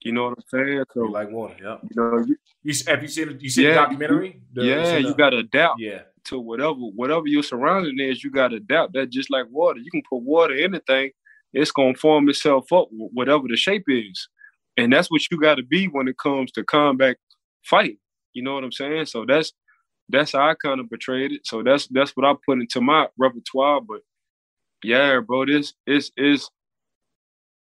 You 0.00 0.12
know 0.12 0.24
what 0.24 0.38
I'm 0.38 0.44
saying? 0.48 0.84
So 0.94 1.06
be 1.06 1.12
like 1.12 1.30
water, 1.30 1.56
yeah. 1.62 1.76
You 1.82 1.90
know, 1.96 2.24
you, 2.26 2.36
you 2.62 2.74
have 2.86 3.02
you 3.02 3.08
seen 3.08 3.38
you 3.40 3.50
seen 3.50 3.64
yeah, 3.64 3.70
the 3.70 3.76
documentary? 3.76 4.42
The, 4.52 4.64
yeah, 4.64 4.96
you 4.96 5.08
uh, 5.08 5.12
gotta 5.12 5.38
adapt 5.38 5.78
yeah. 5.78 6.02
To 6.26 6.38
whatever 6.38 6.74
whatever 6.74 7.26
your 7.26 7.42
surrounding 7.42 8.00
is, 8.00 8.24
you 8.24 8.30
gotta 8.30 8.56
adapt. 8.56 8.94
That 8.94 9.10
just 9.10 9.30
like 9.30 9.46
water. 9.50 9.80
You 9.80 9.90
can 9.90 10.02
put 10.08 10.22
water 10.22 10.54
in 10.54 10.74
anything, 10.74 11.12
it's 11.52 11.72
gonna 11.72 11.94
form 11.94 12.28
itself 12.28 12.72
up, 12.72 12.88
whatever 12.90 13.44
the 13.48 13.56
shape 13.56 13.84
is. 13.88 14.28
And 14.76 14.92
that's 14.92 15.10
what 15.10 15.22
you 15.30 15.40
gotta 15.40 15.62
be 15.62 15.86
when 15.86 16.08
it 16.08 16.18
comes 16.18 16.52
to 16.52 16.64
combat 16.64 17.16
fight. 17.64 17.98
You 18.34 18.42
know 18.42 18.54
what 18.54 18.64
I'm 18.64 18.72
saying? 18.72 19.06
So 19.06 19.24
that's 19.26 19.52
that's 20.08 20.32
how 20.32 20.50
I 20.50 20.54
kind 20.54 20.80
of 20.80 20.88
portrayed 20.88 21.32
it. 21.32 21.46
So 21.46 21.62
that's 21.62 21.88
that's 21.88 22.12
what 22.16 22.26
I 22.26 22.34
put 22.46 22.60
into 22.60 22.80
my 22.80 23.08
repertoire. 23.18 23.80
But 23.80 24.00
yeah, 24.84 25.20
bro, 25.20 25.46
this 25.46 25.74
is 25.86 26.12
is 26.16 26.50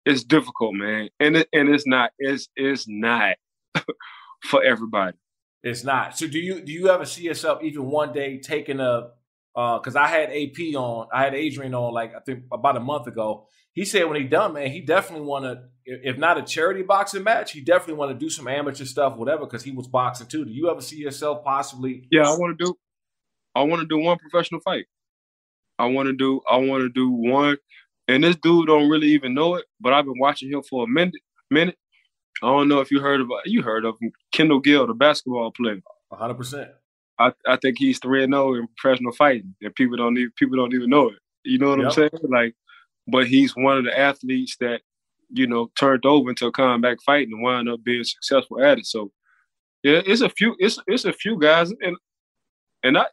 it's 0.06 0.24
difficult, 0.24 0.76
man, 0.76 1.10
and 1.20 1.38
it, 1.38 1.50
and 1.54 1.70
it's 1.70 1.88
not 1.88 2.12
it's 2.20 2.50
it's 2.56 2.88
not 2.88 3.36
for 4.46 4.64
everybody. 4.64 5.18
It's 5.66 5.84
not. 5.84 6.16
So 6.16 6.28
do 6.28 6.38
you 6.38 6.62
do 6.62 6.72
you 6.72 6.90
ever 6.90 7.06
see 7.06 7.24
yourself 7.24 7.64
even 7.64 7.90
one 7.90 8.14
day 8.14 8.38
taking 8.38 8.80
a 8.80 9.10
because 9.56 9.96
uh, 9.96 10.02
I 10.02 10.08
had 10.08 10.30
AP 10.30 10.76
on, 10.76 11.08
I 11.12 11.24
had 11.24 11.34
Adrian 11.34 11.74
on 11.74 11.92
like 11.92 12.14
I 12.14 12.20
think 12.20 12.44
about 12.52 12.78
a 12.78 12.82
month 12.82 13.08
ago. 13.08 13.48
He 13.74 13.84
said 13.84 14.04
when 14.06 14.22
he 14.22 14.28
done, 14.28 14.54
man, 14.54 14.70
he 14.70 14.82
definitely 14.82 15.26
want 15.26 15.46
to, 15.46 15.64
if 15.86 16.18
not 16.18 16.38
a 16.38 16.44
charity 16.44 16.84
boxing 16.84 17.24
match, 17.24 17.52
he 17.52 17.62
definitely 17.62 17.96
want 17.96 18.12
to 18.12 18.18
do 18.18 18.30
some 18.30 18.48
amateur 18.48 18.86
stuff, 18.86 19.18
whatever, 19.18 19.46
because 19.46 19.64
he 19.64 19.72
was 19.72 19.88
boxing 19.88 20.28
too. 20.28 20.46
Do 20.46 20.52
you 20.52 20.70
ever 20.70 20.82
see 20.82 20.98
yourself 20.98 21.44
possibly? 21.44 22.08
Yeah, 22.12 22.30
I 22.30 22.38
want 22.38 22.58
to 22.58 22.66
do, 22.66 22.76
I 23.56 23.64
want 23.64 23.82
to 23.82 23.88
do 23.88 23.98
one 23.98 24.18
professional 24.18 24.62
fight. 24.62 24.86
I 25.80 25.88
want 25.88 26.08
to 26.08 26.14
do, 26.14 26.42
I 26.50 26.58
want 26.58 26.84
to 26.84 26.90
do 26.90 27.10
one, 27.10 27.58
and 28.08 28.24
this 28.24 28.36
dude 28.36 28.68
don't 28.68 28.88
really 28.88 29.08
even 29.08 29.34
know 29.34 29.56
it, 29.56 29.66
but 29.82 29.94
I've 29.94 30.06
been 30.06 30.20
watching 30.20 30.52
him 30.52 30.62
for 30.62 30.84
a 30.84 30.88
minute. 30.88 31.16
Minute. 31.50 31.78
I 32.44 32.48
don't 32.48 32.68
know 32.68 32.80
if 32.80 32.92
you 32.92 33.00
heard 33.00 33.22
of 33.22 33.30
you 33.46 33.62
heard 33.62 33.86
of 33.86 33.96
him, 34.02 34.12
Kendall 34.32 34.60
Gill, 34.60 34.88
the 34.88 34.94
basketball 34.94 35.52
player. 35.52 35.82
hundred 36.12 36.36
percent. 36.36 36.70
I, 37.18 37.32
I 37.48 37.56
think 37.56 37.78
he's 37.78 38.00
three 38.00 38.24
and 38.24 38.34
zero 38.34 38.50
oh 38.50 38.56
in 38.56 38.68
professional 38.78 39.14
fighting, 39.14 39.56
and 39.62 39.74
people 39.76 39.98
don't 39.98 40.18
even 40.18 40.32
people 40.38 40.58
don't 40.58 40.74
even 40.74 40.90
know 40.90 41.10
it. 41.10 41.20
You 41.44 41.58
know 41.58 41.70
what 41.70 41.80
yep. 41.80 41.86
I'm 41.86 41.92
saying? 41.92 42.10
Like, 42.24 42.56
but 43.08 43.28
he's 43.28 43.56
one 43.56 43.78
of 43.78 43.86
the 43.86 43.98
athletes 43.98 44.58
that 44.60 44.82
you 45.30 45.48
know 45.48 45.72
turned 45.80 46.06
over 46.06 46.30
into 46.30 46.48
a 46.48 46.52
combat 46.52 46.98
fighting 47.06 47.34
and 47.34 47.42
wound 47.42 47.70
up 47.70 47.84
being 47.84 48.04
successful 48.04 48.62
at 48.62 48.80
it. 48.80 48.86
So, 48.86 49.12
yeah, 49.84 50.02
it's 50.06 50.22
a 50.22 50.30
few 50.30 50.56
it's 50.60 50.80
it's 50.88 51.06
a 51.06 51.14
few 51.14 51.40
guys, 51.40 51.72
and 51.82 51.96
and 52.84 52.98
I 52.98 53.06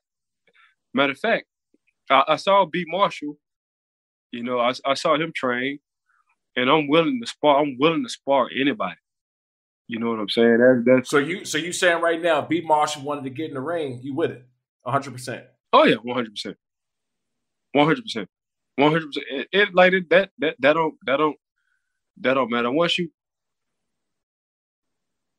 matter 0.95 1.13
of 1.13 1.19
fact, 1.19 1.47
I, 2.11 2.25
I 2.29 2.37
saw 2.37 2.65
B 2.65 2.85
Marshall. 2.89 3.39
You 4.33 4.43
know, 4.43 4.59
I, 4.59 4.73
I 4.87 4.95
saw 4.95 5.17
him 5.17 5.33
train, 5.35 5.79
and 6.57 6.71
I'm 6.71 6.89
willing 6.89 7.21
to 7.23 7.27
spar. 7.27 7.61
I'm 7.61 7.77
willing 7.79 8.03
to 8.03 8.09
spar 8.09 8.49
anybody. 8.59 8.97
You 9.89 9.99
know 9.99 10.11
what 10.11 10.21
I'm 10.21 10.29
saying? 10.29 10.59
That, 10.59 10.85
that's 10.87 11.11
so 11.11 11.19
you 11.19 11.45
so 11.45 11.59
you 11.59 11.73
saying 11.73 12.01
right 12.03 12.21
now, 12.21 12.43
B 12.43 12.63
Marshall 12.63 13.03
wanted 13.03 13.25
to 13.25 13.31
get 13.31 13.49
in 13.49 13.55
the 13.55 13.61
ring, 13.61 14.01
you 14.03 14.15
with 14.15 14.31
it, 14.31 14.47
hundred 14.87 15.13
percent. 15.13 15.45
Oh 15.73 15.85
yeah, 15.85 15.97
one 15.97 16.17
hundred 16.17 16.33
percent, 16.33 16.57
one 17.73 17.87
hundred 17.87 18.03
percent, 18.03 18.29
one 18.77 18.93
hundred 18.93 19.09
percent. 19.09 19.49
It 19.53 19.75
like 19.75 19.93
it, 19.93 20.09
that 20.11 20.31
that 20.39 20.57
that 20.61 20.73
don't 20.75 20.95
that 21.07 21.17
don't 21.17 21.37
that 22.21 22.35
don't 22.35 22.51
matter. 22.51 22.71
Once 22.71 22.99
you 22.99 23.11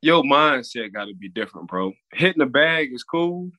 your 0.02 0.24
mindset 0.24 0.94
got 0.94 1.06
to 1.06 1.16
be 1.16 1.30
different, 1.30 1.70
bro. 1.70 1.94
Hitting 2.12 2.40
the 2.40 2.46
bag 2.46 2.90
is 2.94 3.04
cool. 3.04 3.50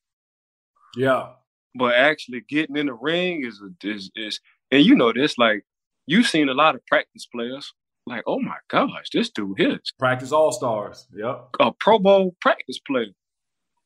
Yeah, 0.96 1.30
but 1.74 1.94
actually 1.94 2.42
getting 2.48 2.76
in 2.76 2.86
the 2.86 2.94
ring 2.94 3.44
is 3.44 3.60
is 3.82 4.10
is 4.14 4.40
and 4.70 4.84
you 4.84 4.94
know 4.94 5.12
this 5.12 5.38
like 5.38 5.64
you've 6.06 6.26
seen 6.26 6.48
a 6.48 6.54
lot 6.54 6.74
of 6.74 6.86
practice 6.86 7.26
players 7.26 7.72
like, 8.06 8.22
oh 8.26 8.40
my 8.40 8.56
gosh, 8.68 9.08
this 9.12 9.30
dude 9.30 9.58
hits. 9.58 9.92
Practice 9.98 10.32
all 10.32 10.52
stars. 10.52 11.06
Yep. 11.14 11.48
A 11.60 11.72
Pro 11.72 11.98
Bowl 11.98 12.34
practice 12.40 12.78
player. 12.86 13.06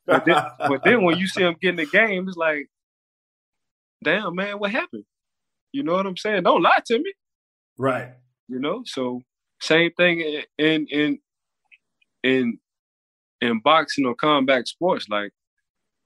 But 0.06 0.24
then, 0.24 0.42
but 0.58 0.84
then 0.84 1.02
when 1.04 1.18
you 1.18 1.26
see 1.26 1.42
him 1.42 1.56
get 1.60 1.70
in 1.70 1.76
the 1.76 1.86
game, 1.86 2.26
it's 2.28 2.36
like, 2.36 2.68
damn 4.02 4.34
man, 4.34 4.58
what 4.58 4.70
happened? 4.70 5.04
You 5.72 5.82
know 5.82 5.94
what 5.94 6.06
I'm 6.06 6.16
saying? 6.16 6.42
Don't 6.42 6.62
lie 6.62 6.80
to 6.86 6.98
me. 6.98 7.12
Right. 7.78 8.12
You 8.48 8.58
know, 8.58 8.82
so 8.84 9.20
same 9.60 9.92
thing 9.92 10.20
in 10.58 10.86
in 10.88 11.18
in 12.22 12.58
in 13.40 13.60
boxing 13.60 14.06
or 14.06 14.14
combat 14.14 14.66
sports. 14.66 15.08
Like, 15.08 15.32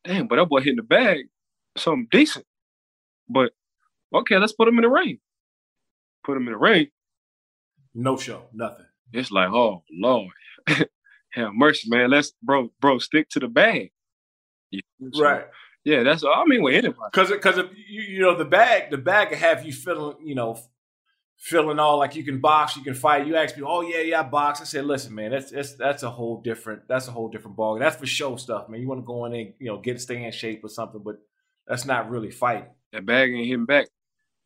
damn, 0.05 0.27
but 0.27 0.37
that 0.37 0.49
boy 0.49 0.61
hitting 0.61 0.77
the 0.77 0.83
bag, 0.83 1.27
something 1.77 2.09
decent. 2.11 2.45
But 3.29 3.53
okay, 4.15 4.39
let's 4.39 4.53
put 4.53 4.69
him 4.69 4.79
in 4.79 4.83
the 4.83 4.91
ring. 4.91 5.19
Put 6.25 6.37
him 6.37 6.47
in 6.47 6.53
the 6.53 6.59
ring. 6.59 6.89
No 7.95 8.17
show, 8.17 8.45
nothing. 8.53 8.87
It's 9.13 9.31
like, 9.31 9.51
oh 9.51 9.83
Lord, 9.91 10.31
have 10.67 11.55
mercy, 11.55 11.89
man. 11.89 12.11
Let's 12.11 12.33
bro, 12.43 12.71
bro, 12.81 12.99
stick 12.99 13.29
to 13.31 13.41
the 13.41 13.49
bag. 13.49 13.93
right. 15.19 15.47
Yeah, 15.85 16.05
that's. 16.05 16.23
all 16.23 16.33
I 16.35 16.45
mean, 16.47 16.63
with 16.63 16.75
anybody. 16.75 17.11
Because 17.13 17.31
because 17.31 17.57
you, 17.89 18.03
you 18.03 18.21
know 18.23 18.37
the 18.37 18.45
bag, 18.45 18.91
the 18.91 18.99
bag 18.99 19.31
can 19.31 19.39
have 19.39 19.67
you 19.67 19.73
feeling, 19.73 20.17
you 20.25 20.35
know, 20.35 20.59
feeling 21.37 21.81
all 21.81 21.99
like 21.99 22.15
you 22.15 22.23
can 22.23 22.41
box, 22.41 22.77
you 22.77 22.83
can 22.83 22.95
fight. 22.95 23.27
You 23.27 23.35
ask 23.35 23.57
me, 23.57 23.65
oh 23.67 23.81
yeah, 23.81 24.01
yeah, 24.01 24.21
I 24.21 24.23
box. 24.23 24.61
I 24.61 24.65
said, 24.65 24.85
listen, 24.85 25.15
man, 25.15 25.33
that's 25.33 25.51
that's 25.51 25.75
that's 25.75 26.03
a 26.05 26.11
whole 26.11 26.41
different 26.41 26.87
that's 26.89 27.09
a 27.09 27.11
whole 27.11 27.29
different 27.29 27.57
ball. 27.57 27.79
That's 27.79 27.97
for 27.97 28.07
show 28.07 28.37
stuff, 28.37 28.69
man. 28.69 28.81
You 28.81 28.87
want 28.87 29.01
to 29.01 29.05
go 29.05 29.25
in 29.25 29.35
and 29.35 29.53
you 29.59 29.67
know 29.67 29.79
get 29.79 30.01
stay 30.01 30.25
in 30.25 30.31
shape 30.31 30.65
or 30.65 30.69
something, 30.69 31.03
but 31.05 31.17
that's 31.67 31.85
not 31.85 32.09
really 32.09 32.31
fighting. 32.31 32.71
That 32.93 33.05
bag 33.05 33.31
ain't 33.31 33.47
hitting 33.47 33.67
back, 33.67 33.89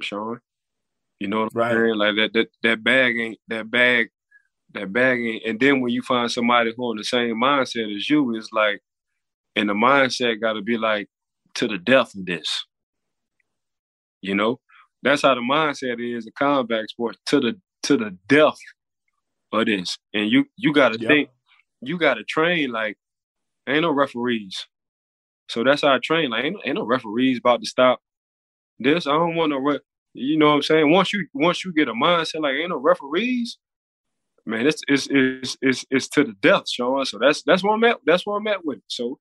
Sean. 0.00 0.40
You 1.20 1.28
know 1.28 1.40
what 1.44 1.52
I'm 1.54 1.58
right. 1.58 1.72
saying? 1.72 1.96
Like 1.96 2.16
that 2.16 2.30
that 2.34 2.48
that 2.62 2.84
bag 2.84 3.18
ain't 3.18 3.38
that 3.48 3.70
bag 3.70 4.08
that 4.74 4.92
bag 4.92 5.18
ain't 5.20 5.44
and 5.46 5.60
then 5.60 5.80
when 5.80 5.92
you 5.92 6.02
find 6.02 6.30
somebody 6.30 6.72
who 6.76 6.84
on 6.84 6.96
the 6.96 7.04
same 7.04 7.36
mindset 7.36 7.94
as 7.94 8.08
you, 8.10 8.34
it's 8.36 8.52
like 8.52 8.80
and 9.54 9.68
the 9.68 9.74
mindset 9.74 10.40
gotta 10.40 10.62
be 10.62 10.76
like 10.76 11.08
to 11.54 11.66
the 11.66 11.78
death 11.78 12.14
of 12.14 12.26
this. 12.26 12.66
You 14.20 14.34
know? 14.34 14.60
That's 15.02 15.22
how 15.22 15.34
the 15.34 15.40
mindset 15.40 15.96
is 16.00 16.26
in 16.26 16.32
combat 16.36 16.88
sports, 16.90 17.18
to 17.26 17.40
the 17.40 17.60
to 17.84 17.96
the 17.96 18.16
death 18.28 18.58
of 19.52 19.66
this. 19.66 19.98
And 20.12 20.30
you 20.30 20.46
you 20.56 20.72
gotta 20.72 20.98
yep. 20.98 21.08
think, 21.08 21.28
you 21.80 21.98
gotta 21.98 22.24
train 22.24 22.70
like 22.70 22.96
ain't 23.68 23.82
no 23.82 23.90
referees. 23.92 24.66
So 25.48 25.64
that's 25.64 25.82
how 25.82 25.94
I 25.94 25.98
train. 26.02 26.30
Like 26.30 26.44
ain't, 26.44 26.56
ain't 26.64 26.76
no 26.76 26.84
referees 26.84 27.38
about 27.38 27.60
to 27.60 27.66
stop 27.66 28.00
this. 28.78 29.06
I 29.06 29.12
don't 29.12 29.36
want 29.36 29.50
no 29.50 29.58
re- 29.58 29.80
you 30.16 30.38
know 30.38 30.48
what 30.48 30.54
I'm 30.54 30.62
saying? 30.62 30.90
Once 30.90 31.12
you 31.12 31.26
once 31.34 31.64
you 31.64 31.72
get 31.72 31.88
a 31.88 31.92
mindset 31.92 32.42
like 32.42 32.54
ain't 32.54 32.70
no 32.70 32.78
referees, 32.78 33.58
man, 34.44 34.66
it's 34.66 34.82
it's 34.88 35.08
it's 35.10 35.56
it's, 35.60 35.84
it's 35.90 36.08
to 36.10 36.24
the 36.24 36.34
death, 36.40 36.68
Sean. 36.68 37.04
So 37.04 37.18
that's 37.18 37.42
that's 37.42 37.62
where 37.62 37.74
I'm 37.74 37.84
at. 37.84 37.98
That's 38.06 38.26
where 38.26 38.36
I'm 38.36 38.46
at 38.46 38.64
with 38.64 38.78
it. 38.78 38.84
So 38.88 39.18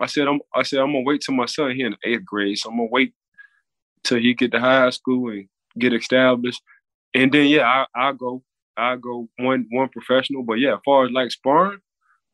I 0.00 0.06
said 0.06 0.28
I'm 0.28 0.40
I 0.54 0.62
said 0.62 0.80
I'm 0.80 0.92
gonna 0.92 1.02
wait 1.04 1.22
till 1.22 1.34
my 1.34 1.46
son 1.46 1.72
here 1.72 1.86
in 1.86 1.96
the 2.00 2.10
eighth 2.10 2.24
grade. 2.24 2.58
So 2.58 2.70
I'm 2.70 2.76
gonna 2.76 2.88
wait 2.90 3.14
till 4.04 4.18
he 4.18 4.34
get 4.34 4.52
to 4.52 4.60
high 4.60 4.90
school 4.90 5.30
and 5.30 5.48
get 5.78 5.92
established, 5.92 6.62
and 7.14 7.32
then 7.32 7.46
yeah, 7.46 7.66
I 7.94 8.08
I 8.08 8.12
go 8.12 8.42
I 8.76 8.96
go 8.96 9.28
one 9.38 9.66
one 9.70 9.88
professional. 9.88 10.42
But 10.42 10.54
yeah, 10.54 10.74
as 10.74 10.80
far 10.84 11.06
as 11.06 11.12
like 11.12 11.30
sparring, 11.30 11.80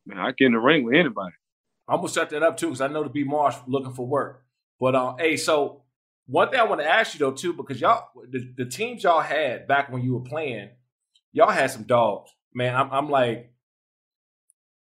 man, 0.07 0.19
I 0.19 0.33
get 0.33 0.47
in 0.47 0.53
the 0.53 0.59
ring 0.59 0.85
with 0.85 0.95
anybody. 0.95 1.35
I'm 1.89 1.99
gonna 1.99 2.09
set 2.09 2.31
that 2.31 2.43
up 2.43 2.57
too 2.57 2.67
because 2.67 2.81
I 2.81 2.89
know 2.89 3.03
to 3.03 3.11
be 3.11 3.25
Marsh 3.25 3.57
looking 3.67 3.93
for 3.93 4.07
work. 4.07 4.45
But 4.81 4.95
uh, 4.95 5.15
hey, 5.19 5.37
so 5.37 5.82
one 6.27 6.51
thing 6.51 6.61
I 6.61 6.65
want 6.65 6.81
to 6.81 6.89
ask 6.89 7.15
you 7.15 7.19
though 7.19 7.33
too, 7.33 7.53
because 7.53 7.81
y'all 7.81 8.09
the, 8.31 8.53
the 8.57 8.67
teams 8.67 9.03
y'all 9.03 9.21
had 9.21 9.67
back 9.67 9.91
when 9.91 10.03
you 10.03 10.15
were 10.15 10.21
playing, 10.21 10.71
y'all 11.33 11.51
had 11.51 11.71
some 11.71 11.85
dogs. 11.85 12.31
Man, 12.55 12.75
I'm, 12.75 12.91
I'm 12.93 13.11
like, 13.11 13.53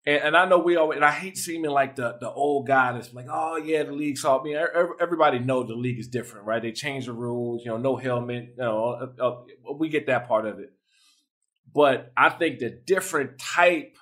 and, 0.06 0.24
and, 0.24 0.38
I 0.38 0.46
know 0.46 0.58
we 0.58 0.76
always, 0.78 0.98
and 0.98 1.06
I 1.06 1.12
hate 1.12 1.38
seeming 1.38 1.72
like 1.72 1.96
the 1.96 2.18
the 2.20 2.30
old 2.30 2.68
guy 2.68 2.92
that's 2.92 3.14
like, 3.14 3.28
oh 3.30 3.58
yeah, 3.58 3.84
the 3.84 3.92
league 3.92 4.18
saw 4.18 4.42
me. 4.42 4.56
everybody 4.56 5.40
knows 5.40 5.68
the 5.68 5.76
league 5.76 6.00
is 6.00 6.08
different, 6.08 6.48
right? 6.48 6.62
They 6.62 6.72
change 6.72 7.06
the 7.06 7.14
rules, 7.14 7.64
you 7.64 7.70
know, 7.70 7.78
no 7.78 7.96
helmet, 7.96 8.56
you 8.58 8.64
know, 8.64 9.12
uh, 9.20 9.24
uh, 9.24 9.74
we 9.76 9.90
get 9.90 10.08
that 10.08 10.28
part 10.28 10.48
of 10.48 10.60
it. 10.60 10.74
But 11.74 12.12
I 12.18 12.30
think 12.30 12.60
the 12.60 12.70
different 12.70 13.40
type 13.40 13.96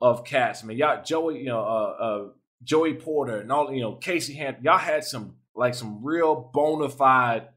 of 0.00 0.24
cats, 0.24 0.62
I 0.62 0.66
mean, 0.66 0.76
y'all, 0.76 1.02
Joey, 1.02 1.38
you 1.38 1.46
know, 1.46 1.60
uh, 1.60 2.02
uh, 2.04 2.28
Joey 2.62 2.94
Porter 2.94 3.38
and 3.38 3.50
all, 3.50 3.72
you 3.72 3.80
know, 3.80 3.94
Casey 3.94 4.34
Hampton, 4.34 4.64
y'all 4.64 4.78
had 4.78 5.04
some 5.04 5.36
like 5.58 5.74
some 5.74 6.02
real 6.02 6.50
bona 6.54 6.88
fide 6.88 7.48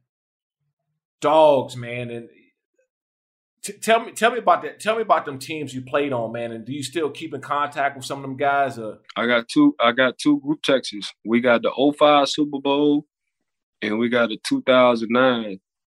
dogs, 1.22 1.78
man. 1.78 2.10
And 2.10 2.30
t- 3.64 3.74
tell 3.74 4.04
me, 4.04 4.12
tell 4.12 4.32
me 4.32 4.40
about 4.40 4.64
that. 4.64 4.80
Tell 4.80 4.96
me 4.96 5.04
about 5.04 5.26
them 5.26 5.40
teams 5.40 5.74
you 5.74 5.82
played 5.82 6.12
on, 6.12 6.32
man. 6.34 6.52
And 6.52 6.66
do 6.66 6.74
you 6.74 6.84
still 6.84 7.10
keep 7.10 7.34
in 7.34 7.42
contact 7.42 7.96
with 7.96 8.06
some 8.06 8.18
of 8.18 8.24
them 8.24 8.38
guys? 8.38 8.78
I 9.16 9.28
got 9.28 9.48
two. 9.48 9.76
I 9.80 9.92
got 9.92 10.18
two 10.18 10.40
group 10.42 10.62
texts. 10.64 11.14
We 11.24 11.40
got 11.40 11.62
the 11.62 11.72
05 11.98 12.28
Super 12.28 12.60
Bowl, 12.60 13.06
and 13.82 14.00
we 14.00 14.10
got 14.10 14.30
the 14.30 14.40
2009 14.46 15.60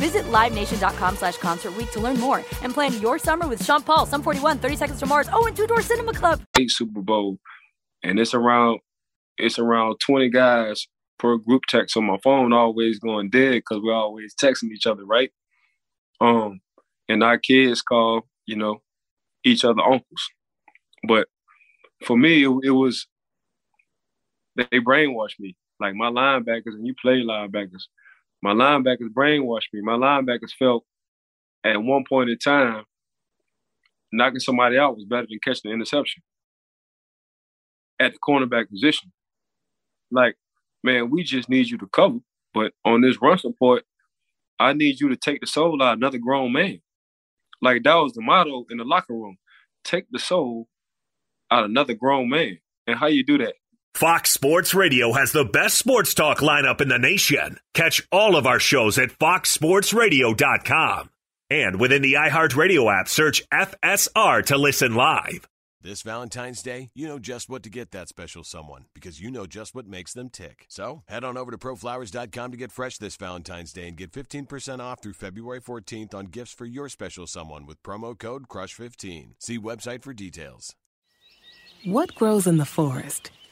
Visit 0.00 0.24
LiveNation.com 0.32 1.16
slash 1.16 1.36
Concert 1.36 1.74
to 1.92 2.00
learn 2.00 2.18
more 2.18 2.38
and 2.62 2.72
plan 2.72 2.98
your 3.02 3.18
summer 3.18 3.46
with 3.46 3.62
Sean 3.62 3.82
Paul, 3.82 4.06
Sum 4.06 4.22
41, 4.22 4.58
30 4.58 4.76
Seconds 4.76 4.98
to 4.98 5.04
Mars, 5.04 5.28
oh, 5.30 5.46
and 5.46 5.54
Two 5.54 5.66
Door 5.66 5.82
Cinema 5.82 6.14
Club. 6.14 6.40
Super 6.68 7.02
Bowl, 7.02 7.38
and 8.02 8.18
it's 8.18 8.32
around 8.32 8.80
it's 9.36 9.58
around 9.58 9.98
20 10.00 10.30
guys 10.30 10.86
per 11.18 11.36
group 11.36 11.64
text 11.68 11.98
on 11.98 12.04
my 12.04 12.16
phone, 12.24 12.54
always 12.54 12.98
going 12.98 13.28
dead 13.28 13.56
because 13.56 13.80
we're 13.82 13.92
always 13.92 14.34
texting 14.34 14.70
each 14.70 14.86
other, 14.86 15.04
right? 15.04 15.30
Um, 16.18 16.60
and 17.08 17.22
our 17.22 17.36
kids 17.36 17.82
call, 17.82 18.22
you 18.46 18.56
know, 18.56 18.80
each 19.44 19.66
other 19.66 19.82
uncles. 19.82 20.30
But 21.06 21.28
for 22.06 22.16
me, 22.16 22.44
it, 22.44 22.50
it 22.64 22.70
was 22.70 23.06
they 24.56 24.80
brainwashed 24.80 25.38
me. 25.38 25.56
Like 25.78 25.94
my 25.94 26.08
linebackers, 26.08 26.74
and 26.74 26.86
you 26.86 26.94
play 27.00 27.22
linebackers 27.22 27.84
my 28.42 28.52
linebackers 28.52 29.12
brainwashed 29.12 29.72
me. 29.72 29.82
My 29.82 29.94
linebackers 29.94 30.52
felt 30.58 30.84
at 31.64 31.82
one 31.82 32.04
point 32.08 32.30
in 32.30 32.38
time 32.38 32.84
knocking 34.12 34.40
somebody 34.40 34.78
out 34.78 34.96
was 34.96 35.04
better 35.04 35.26
than 35.28 35.38
catching 35.44 35.70
an 35.70 35.76
interception 35.76 36.22
at 38.00 38.12
the 38.12 38.18
cornerback 38.18 38.68
position. 38.70 39.12
Like, 40.10 40.36
man, 40.82 41.10
we 41.10 41.22
just 41.24 41.48
need 41.48 41.68
you 41.68 41.78
to 41.78 41.88
cover. 41.88 42.18
But 42.54 42.72
on 42.84 43.02
this 43.02 43.20
run 43.22 43.38
support, 43.38 43.84
I 44.58 44.72
need 44.72 45.00
you 45.00 45.08
to 45.10 45.16
take 45.16 45.40
the 45.40 45.46
soul 45.46 45.82
out 45.82 45.94
of 45.94 45.98
another 45.98 46.18
grown 46.18 46.52
man. 46.52 46.80
Like 47.62 47.82
that 47.84 47.94
was 47.94 48.12
the 48.14 48.22
motto 48.22 48.66
in 48.70 48.78
the 48.78 48.84
locker 48.84 49.14
room. 49.14 49.38
Take 49.84 50.06
the 50.10 50.18
soul 50.18 50.68
out 51.50 51.64
of 51.64 51.70
another 51.70 51.94
grown 51.94 52.28
man. 52.30 52.58
And 52.86 52.98
how 52.98 53.06
you 53.06 53.24
do 53.24 53.38
that? 53.38 53.54
Fox 53.94 54.30
Sports 54.30 54.72
Radio 54.72 55.12
has 55.12 55.32
the 55.32 55.44
best 55.44 55.76
sports 55.76 56.14
talk 56.14 56.38
lineup 56.38 56.80
in 56.80 56.88
the 56.88 56.98
nation. 56.98 57.58
Catch 57.74 58.06
all 58.10 58.36
of 58.36 58.46
our 58.46 58.60
shows 58.60 58.96
at 58.98 59.10
foxsportsradio.com. 59.10 61.10
And 61.50 61.80
within 61.80 62.00
the 62.00 62.14
iHeartRadio 62.14 63.00
app, 63.00 63.08
search 63.08 63.42
FSR 63.52 64.46
to 64.46 64.56
listen 64.56 64.94
live. 64.94 65.46
This 65.82 66.02
Valentine's 66.02 66.62
Day, 66.62 66.90
you 66.94 67.08
know 67.08 67.18
just 67.18 67.48
what 67.48 67.62
to 67.62 67.70
get 67.70 67.90
that 67.92 68.08
special 68.08 68.44
someone 68.44 68.84
because 68.94 69.20
you 69.20 69.30
know 69.30 69.46
just 69.46 69.74
what 69.74 69.86
makes 69.86 70.12
them 70.12 70.28
tick. 70.28 70.66
So 70.68 71.02
head 71.08 71.24
on 71.24 71.38
over 71.38 71.50
to 71.50 71.58
proflowers.com 71.58 72.50
to 72.50 72.56
get 72.56 72.70
fresh 72.70 72.98
this 72.98 73.16
Valentine's 73.16 73.72
Day 73.72 73.88
and 73.88 73.96
get 73.96 74.12
15% 74.12 74.80
off 74.80 75.02
through 75.02 75.14
February 75.14 75.60
14th 75.60 76.14
on 76.14 76.26
gifts 76.26 76.52
for 76.52 76.66
your 76.66 76.90
special 76.90 77.26
someone 77.26 77.64
with 77.66 77.82
promo 77.82 78.18
code 78.18 78.46
CRUSH15. 78.48 79.30
See 79.38 79.58
website 79.58 80.02
for 80.02 80.12
details. 80.12 80.74
What 81.84 82.14
grows 82.14 82.46
in 82.46 82.58
the 82.58 82.66
forest? 82.66 83.30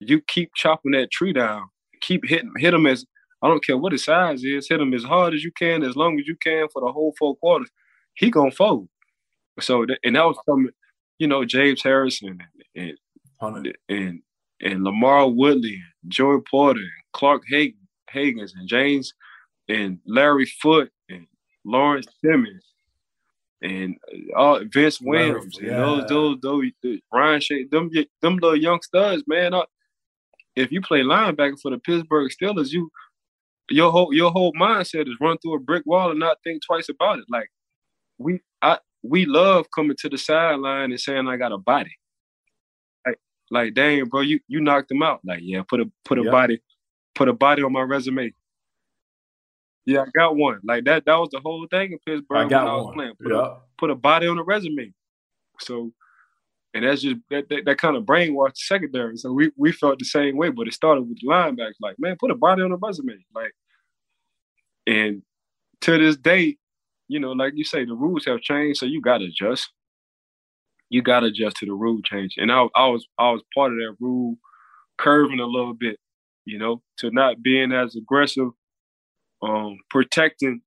you 0.00 0.20
keep 0.20 0.50
chopping 0.54 0.92
that 0.92 1.10
tree 1.10 1.32
down. 1.32 1.68
Keep 2.00 2.26
hitting, 2.26 2.52
hit 2.58 2.72
them 2.72 2.86
as 2.86 3.04
I 3.42 3.48
don't 3.48 3.64
care 3.64 3.76
what 3.76 3.92
his 3.92 4.04
size 4.04 4.42
is. 4.44 4.68
Hit 4.68 4.80
him 4.80 4.94
as 4.94 5.04
hard 5.04 5.34
as 5.34 5.44
you 5.44 5.52
can, 5.52 5.82
as 5.82 5.96
long 5.96 6.18
as 6.18 6.26
you 6.26 6.36
can 6.36 6.68
for 6.72 6.80
the 6.80 6.92
whole 6.92 7.14
four 7.18 7.36
quarters. 7.36 7.70
He 8.14 8.30
gonna 8.30 8.50
fold. 8.50 8.88
So 9.60 9.86
and 10.02 10.16
that 10.16 10.24
was 10.24 10.38
from, 10.44 10.70
you 11.18 11.26
know, 11.26 11.44
James 11.44 11.82
Harrison 11.82 12.38
and 12.74 12.98
and 13.40 13.76
and, 13.88 14.22
and 14.60 14.80
LaMarr 14.80 15.34
Woodley, 15.34 15.74
and 15.74 16.12
Joey 16.12 16.40
Porter, 16.50 16.80
and 16.80 16.90
Clark 17.12 17.42
Hagan, 17.48 17.78
Haggans, 18.12 18.52
and 18.54 18.68
James 18.68 19.12
and 19.68 19.98
Larry 20.06 20.46
Foote 20.46 20.90
and 21.08 21.26
Lawrence 21.64 22.06
Timmons 22.22 22.64
and 23.62 23.96
uh, 24.36 24.60
Vince 24.72 25.00
Williams 25.00 25.58
yeah. 25.60 25.68
and 25.70 25.78
those 25.78 26.08
those 26.08 26.38
those, 26.42 26.70
those 26.82 26.98
Ryan 27.12 27.40
Shay, 27.40 27.64
them 27.64 27.90
them 28.20 28.36
little 28.36 28.56
young 28.56 28.80
studs, 28.82 29.24
man. 29.26 29.54
If 30.56 30.70
you 30.70 30.80
play 30.80 31.00
linebacker 31.00 31.60
for 31.60 31.70
the 31.70 31.78
Pittsburgh 31.78 32.30
Steelers, 32.30 32.70
you 32.70 32.90
your 33.70 33.90
whole 33.90 34.12
your 34.12 34.30
whole 34.30 34.52
mindset 34.52 35.08
is 35.08 35.16
run 35.20 35.38
through 35.38 35.54
a 35.54 35.60
brick 35.60 35.84
wall 35.86 36.10
and 36.10 36.20
not 36.20 36.38
think 36.44 36.62
twice 36.64 36.88
about 36.88 37.18
it. 37.18 37.24
Like 37.28 37.48
we 38.18 38.40
I 38.62 38.78
we 39.02 39.26
love 39.26 39.66
coming 39.74 39.96
to 40.00 40.08
the 40.08 40.18
sideline 40.18 40.90
and 40.90 41.00
saying 41.00 41.28
I 41.28 41.36
got 41.36 41.52
a 41.52 41.58
body. 41.58 41.96
Like 43.06 43.18
like 43.50 43.74
dang 43.74 44.04
bro, 44.06 44.20
you 44.20 44.40
you 44.48 44.60
knocked 44.60 44.90
him 44.90 45.02
out. 45.02 45.20
Like 45.24 45.40
yeah, 45.42 45.62
put 45.68 45.80
a 45.80 45.90
put 46.04 46.18
a 46.18 46.22
yep. 46.22 46.32
body 46.32 46.60
put 47.14 47.28
a 47.28 47.32
body 47.32 47.62
on 47.62 47.72
my 47.72 47.82
resume. 47.82 48.32
Yeah, 49.86 50.02
I 50.02 50.06
got 50.16 50.36
one. 50.36 50.60
Like 50.64 50.84
that 50.84 51.04
that 51.06 51.16
was 51.16 51.30
the 51.30 51.40
whole 51.40 51.66
thing 51.70 51.92
in 51.92 51.98
Pittsburgh 52.06 52.46
I 52.46 52.48
got 52.48 52.64
when 52.64 52.72
I 52.72 52.76
was 52.76 52.84
one. 52.86 52.94
playing. 52.94 53.14
Put, 53.22 53.32
yep. 53.32 53.40
a, 53.40 53.58
put 53.78 53.90
a 53.90 53.94
body 53.94 54.26
on 54.26 54.36
the 54.36 54.44
resume. 54.44 54.92
So 55.60 55.92
and 56.74 56.84
that's 56.84 57.02
just 57.02 57.16
that, 57.30 57.48
that, 57.48 57.64
that 57.64 57.78
kind 57.78 57.96
of 57.96 58.02
brainwashed 58.02 58.56
secondary. 58.56 59.16
So 59.16 59.32
we 59.32 59.52
we 59.56 59.72
felt 59.72 60.00
the 60.00 60.04
same 60.04 60.36
way, 60.36 60.50
but 60.50 60.66
it 60.66 60.74
started 60.74 61.02
with 61.02 61.18
the 61.20 61.28
linebackers. 61.28 61.74
Like, 61.80 61.96
man, 61.98 62.16
put 62.18 62.32
a 62.32 62.34
body 62.34 62.62
on 62.62 62.70
the 62.70 62.76
resume. 62.76 63.14
Like, 63.34 63.52
and 64.86 65.22
to 65.82 65.98
this 65.98 66.16
day, 66.16 66.56
you 67.08 67.20
know, 67.20 67.32
like 67.32 67.52
you 67.54 67.64
say, 67.64 67.84
the 67.84 67.94
rules 67.94 68.24
have 68.26 68.40
changed, 68.40 68.80
so 68.80 68.86
you 68.86 69.00
got 69.00 69.18
to 69.18 69.26
adjust. 69.26 69.70
You 70.90 71.00
got 71.00 71.20
to 71.20 71.26
adjust 71.26 71.56
to 71.58 71.66
the 71.66 71.72
rule 71.72 72.00
change. 72.04 72.34
And 72.36 72.50
I, 72.50 72.66
I 72.74 72.88
was 72.88 73.06
I 73.18 73.30
was 73.30 73.42
part 73.54 73.72
of 73.72 73.78
that 73.78 73.96
rule 74.00 74.36
curving 74.98 75.40
a 75.40 75.46
little 75.46 75.74
bit, 75.74 75.98
you 76.44 76.58
know, 76.58 76.82
to 76.98 77.10
not 77.10 77.42
being 77.42 77.72
as 77.72 77.94
aggressive, 77.94 78.48
um, 79.42 79.78
protecting 79.90 80.60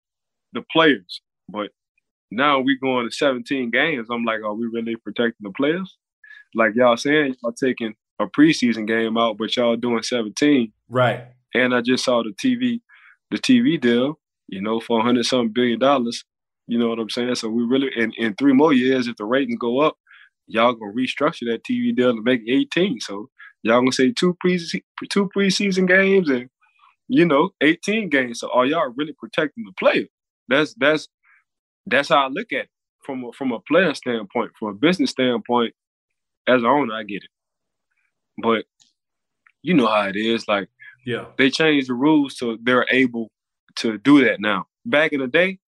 the 0.54 0.64
players. 0.72 1.22
But 1.50 1.72
now 2.32 2.60
we 2.60 2.78
going 2.78 3.08
to 3.08 3.16
17 3.16 3.72
games. 3.72 4.08
I'm 4.12 4.26
like, 4.26 4.42
are 4.42 4.54
we 4.54 4.68
really 4.68 4.96
protecting 4.96 5.44
the 5.44 5.52
players? 5.52 5.98
Like 6.56 6.74
y'all 6.76 6.98
saying, 6.98 7.36
y'all 7.42 7.54
taking 7.54 7.96
a 8.20 8.26
preseason 8.26 8.88
game 8.88 9.18
out, 9.18 9.38
but 9.38 9.56
y'all 9.56 9.76
doing 9.76 10.04
17. 10.04 10.72
Right. 10.90 11.26
And 11.54 11.74
I 11.74 11.82
just 11.82 12.04
saw 12.04 12.24
the 12.24 12.32
TV, 12.32 12.82
the 13.32 13.38
TV 13.38 13.80
deal, 13.80 14.20
you 14.48 14.62
know, 14.62 14.80
for 14.80 14.98
100 14.98 15.26
something 15.26 15.54
billion 15.54 15.80
dollars. 15.80 16.24
You 16.68 16.78
know 16.78 16.90
what 16.90 17.00
I'm 17.00 17.10
saying? 17.10 17.36
So 17.36 17.50
we 17.50 17.64
really, 17.64 17.90
in, 17.96 18.12
in 18.18 18.36
three 18.36 18.54
more 18.54 18.74
years, 18.74 19.08
if 19.08 19.16
the 19.16 19.26
ratings 19.26 19.60
go 19.60 19.80
up, 19.80 19.98
y'all 20.48 20.74
gonna 20.74 20.94
restructure 20.94 21.46
that 21.52 21.64
TV 21.64 21.96
deal 21.96 22.16
to 22.16 22.22
make 22.22 22.42
18. 22.48 23.00
So 23.02 23.30
y'all 23.64 23.80
gonna 23.80 23.92
say 23.92 24.12
two 24.12 24.36
pre 24.40 24.60
two 25.10 25.30
preseason 25.36 25.88
games 25.88 26.30
and 26.30 26.50
you 27.08 27.26
know 27.26 27.52
18 27.62 28.10
games. 28.10 28.40
So 28.40 28.50
are 28.52 28.66
y'all 28.66 28.94
really 28.96 29.14
protecting 29.14 29.66
the 29.66 29.74
player? 29.74 30.06
That's 30.48 30.74
that's 30.76 31.08
that's 31.90 32.10
how 32.10 32.26
I 32.26 32.28
look 32.28 32.52
at 32.52 32.66
it 32.66 32.70
from 33.04 33.24
a, 33.24 33.32
from 33.34 33.52
a 33.52 33.60
player 33.60 33.94
standpoint. 33.94 34.52
From 34.60 34.70
a 34.70 34.74
business 34.74 35.12
standpoint, 35.12 35.74
as 36.48 36.62
an 36.62 36.68
owner, 36.68 36.94
I 36.94 37.04
get 37.04 37.24
it. 37.24 37.30
But 38.42 38.66
you 39.64 39.74
know 39.74 39.88
how 39.88 40.08
it 40.08 40.16
is. 40.16 40.48
Like, 40.48 40.70
yeah, 41.06 41.26
they 41.38 41.50
changed 41.50 41.90
the 41.90 41.94
rules 41.94 42.38
so 42.38 42.58
they're 42.62 42.86
able 42.92 43.32
to 43.78 43.98
do 43.98 44.24
that 44.26 44.40
now. 44.40 44.68
Back 44.86 45.14
in 45.14 45.20
the 45.20 45.28
day, 45.28 45.60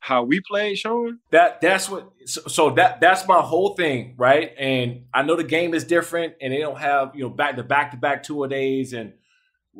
how 0.00 0.22
we 0.24 0.40
played, 0.40 0.78
Sean. 0.78 1.18
That 1.30 1.60
that's 1.60 1.88
what. 1.88 2.10
So, 2.26 2.42
so, 2.46 2.70
that 2.70 3.00
that's 3.00 3.26
my 3.26 3.40
whole 3.40 3.74
thing, 3.74 4.14
right? 4.16 4.54
And 4.58 5.06
I 5.12 5.22
know 5.22 5.36
the 5.36 5.44
game 5.44 5.74
is 5.74 5.84
different, 5.84 6.34
and 6.40 6.52
they 6.52 6.58
don't 6.58 6.78
have 6.78 7.12
you 7.14 7.22
know 7.22 7.30
back 7.30 7.56
to 7.56 7.62
back 7.62 7.92
to 7.92 7.96
back 7.96 8.22
tour 8.22 8.48
days 8.48 8.92
and 8.92 9.12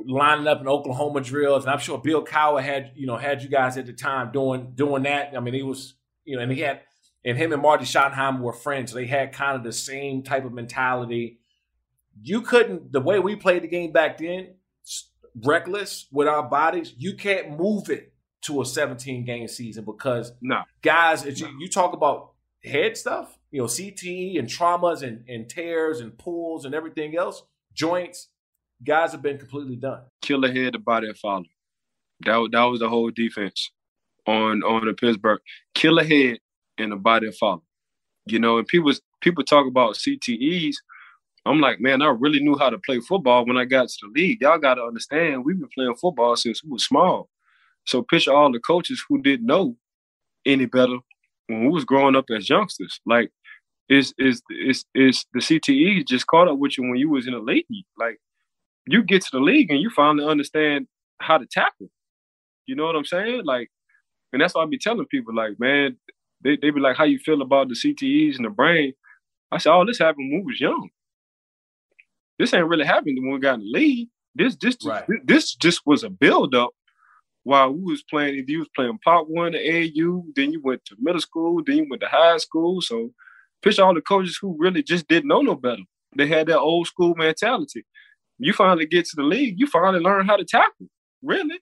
lining 0.06 0.46
up 0.46 0.60
in 0.60 0.68
Oklahoma 0.68 1.20
drills, 1.20 1.64
and 1.64 1.72
I'm 1.72 1.78
sure 1.78 1.98
Bill 1.98 2.24
Cowher 2.24 2.62
had 2.62 2.92
you 2.94 3.06
know 3.06 3.16
had 3.16 3.42
you 3.42 3.48
guys 3.48 3.76
at 3.76 3.86
the 3.86 3.92
time 3.92 4.32
doing 4.32 4.72
doing 4.74 5.02
that. 5.04 5.32
I 5.36 5.40
mean, 5.40 5.54
he 5.54 5.62
was 5.62 5.94
you 6.24 6.36
know, 6.36 6.42
and 6.42 6.52
he 6.52 6.60
had 6.60 6.82
and 7.24 7.36
him 7.36 7.52
and 7.52 7.62
Marty 7.62 7.84
Schottenheimer 7.84 8.40
were 8.40 8.52
friends. 8.52 8.92
So 8.92 8.98
they 8.98 9.06
had 9.06 9.32
kind 9.32 9.56
of 9.56 9.64
the 9.64 9.72
same 9.72 10.22
type 10.22 10.44
of 10.44 10.52
mentality. 10.52 11.40
You 12.20 12.42
couldn't 12.42 12.92
the 12.92 13.00
way 13.00 13.18
we 13.18 13.36
played 13.36 13.62
the 13.62 13.68
game 13.68 13.92
back 13.92 14.18
then, 14.18 14.54
reckless 15.44 16.06
with 16.12 16.28
our 16.28 16.42
bodies. 16.42 16.94
You 16.96 17.14
can't 17.14 17.58
move 17.58 17.90
it 17.90 18.12
to 18.42 18.60
a 18.62 18.64
17 18.64 19.24
game 19.24 19.48
season 19.48 19.84
because 19.84 20.32
no 20.40 20.62
guys, 20.82 21.24
no. 21.24 21.30
You, 21.30 21.48
you 21.58 21.68
talk 21.68 21.92
about 21.92 22.32
head 22.64 22.96
stuff, 22.96 23.38
you 23.50 23.60
know, 23.60 23.66
CTE 23.66 24.38
and 24.38 24.48
traumas 24.48 25.02
and, 25.02 25.24
and 25.28 25.48
tears 25.48 26.00
and 26.00 26.16
pulls 26.16 26.64
and 26.64 26.74
everything 26.74 27.16
else, 27.16 27.42
joints 27.72 28.28
guys 28.82 29.12
have 29.12 29.22
been 29.22 29.38
completely 29.38 29.76
done. 29.76 30.02
Kill 30.22 30.44
ahead, 30.44 30.74
the 30.74 30.78
body 30.78 31.08
of 31.08 31.18
follow. 31.18 31.44
That 32.20 32.48
that 32.52 32.64
was 32.64 32.80
the 32.80 32.88
whole 32.88 33.10
defense 33.10 33.70
on 34.26 34.62
on 34.62 34.86
the 34.86 34.94
Pittsburgh. 34.94 35.40
Kill 35.74 35.98
ahead 35.98 36.38
and 36.78 36.92
the 36.92 36.96
body 36.96 37.28
of 37.28 37.36
follow. 37.36 37.62
You 38.26 38.38
know, 38.38 38.58
and 38.58 38.66
people 38.66 38.92
people 39.20 39.44
talk 39.44 39.66
about 39.66 39.94
CTEs. 39.94 40.76
I'm 41.46 41.60
like, 41.60 41.80
man, 41.80 42.02
I 42.02 42.08
really 42.08 42.40
knew 42.40 42.58
how 42.58 42.68
to 42.68 42.78
play 42.78 43.00
football 43.00 43.46
when 43.46 43.56
I 43.56 43.64
got 43.64 43.88
to 43.88 43.96
the 44.02 44.20
league. 44.20 44.42
Y'all 44.42 44.58
got 44.58 44.74
to 44.74 44.82
understand, 44.82 45.44
we've 45.44 45.58
been 45.58 45.68
playing 45.74 45.94
football 45.94 46.36
since 46.36 46.62
we 46.62 46.72
were 46.72 46.78
small. 46.78 47.30
So 47.86 48.02
picture 48.02 48.34
all 48.34 48.52
the 48.52 48.58
coaches 48.58 49.02
who 49.08 49.22
didn't 49.22 49.46
know 49.46 49.76
any 50.44 50.66
better 50.66 50.98
when 51.46 51.62
we 51.64 51.68
was 51.70 51.86
growing 51.86 52.16
up 52.16 52.26
as 52.36 52.50
youngsters. 52.50 53.00
Like, 53.06 53.30
is 53.88 54.12
is 54.18 54.42
is 54.50 54.84
is 54.94 55.24
the 55.32 55.40
CTE 55.40 56.06
just 56.06 56.26
caught 56.26 56.48
up 56.48 56.58
with 56.58 56.76
you 56.76 56.84
when 56.84 56.96
you 56.96 57.08
was 57.08 57.26
in 57.26 57.32
the 57.32 57.38
league? 57.38 57.64
Like, 57.96 58.20
you 58.92 59.02
get 59.02 59.22
to 59.22 59.30
the 59.32 59.40
league 59.40 59.70
and 59.70 59.80
you 59.80 59.90
finally 59.90 60.28
understand 60.28 60.86
how 61.20 61.38
to 61.38 61.46
tackle. 61.46 61.90
You 62.66 62.76
know 62.76 62.84
what 62.84 62.96
I'm 62.96 63.04
saying? 63.04 63.42
Like, 63.44 63.70
and 64.32 64.40
that's 64.40 64.54
why 64.54 64.62
I 64.62 64.66
be 64.66 64.78
telling 64.78 65.06
people, 65.06 65.34
like, 65.34 65.58
man, 65.58 65.96
they, 66.42 66.56
they 66.56 66.70
be 66.70 66.80
like, 66.80 66.96
how 66.96 67.04
you 67.04 67.18
feel 67.18 67.42
about 67.42 67.68
the 67.68 67.74
CTEs 67.74 68.36
and 68.36 68.44
the 68.44 68.50
brain? 68.50 68.92
I 69.50 69.58
said, 69.58 69.72
oh, 69.72 69.84
this 69.84 69.98
happened 69.98 70.30
when 70.30 70.44
we 70.44 70.52
was 70.52 70.60
young. 70.60 70.90
This 72.38 72.54
ain't 72.54 72.68
really 72.68 72.84
happened 72.84 73.18
when 73.20 73.32
we 73.32 73.40
got 73.40 73.54
in 73.54 73.60
the 73.60 73.70
league. 73.70 74.08
This 74.34 74.56
this 74.60 74.76
right. 74.84 75.04
this, 75.08 75.20
this 75.24 75.54
just 75.56 75.80
was 75.84 76.04
a 76.04 76.10
build 76.10 76.54
up 76.54 76.70
while 77.42 77.72
we 77.72 77.80
was 77.80 78.04
playing. 78.04 78.38
If 78.38 78.48
you 78.48 78.60
was 78.60 78.68
playing 78.76 78.98
Pop 79.02 79.26
Warner 79.28 79.58
to 79.58 79.64
AAU, 79.64 80.22
then 80.36 80.52
you 80.52 80.60
went 80.62 80.84
to 80.84 80.96
middle 81.00 81.20
school, 81.20 81.62
then 81.66 81.78
you 81.78 81.86
went 81.90 82.02
to 82.02 82.08
high 82.08 82.36
school. 82.36 82.80
So, 82.80 83.10
pitch 83.62 83.80
all 83.80 83.94
the 83.94 84.00
coaches 84.00 84.38
who 84.40 84.54
really 84.56 84.82
just 84.84 85.08
didn't 85.08 85.28
know 85.28 85.40
no 85.40 85.56
better. 85.56 85.82
They 86.16 86.28
had 86.28 86.46
that 86.46 86.60
old 86.60 86.86
school 86.86 87.14
mentality 87.16 87.84
you 88.38 88.52
finally 88.52 88.86
get 88.86 89.06
to 89.06 89.16
the 89.16 89.22
league, 89.22 89.58
you 89.58 89.66
finally 89.66 90.00
learn 90.00 90.26
how 90.26 90.36
to 90.36 90.44
tackle. 90.44 90.86
Really. 91.22 91.60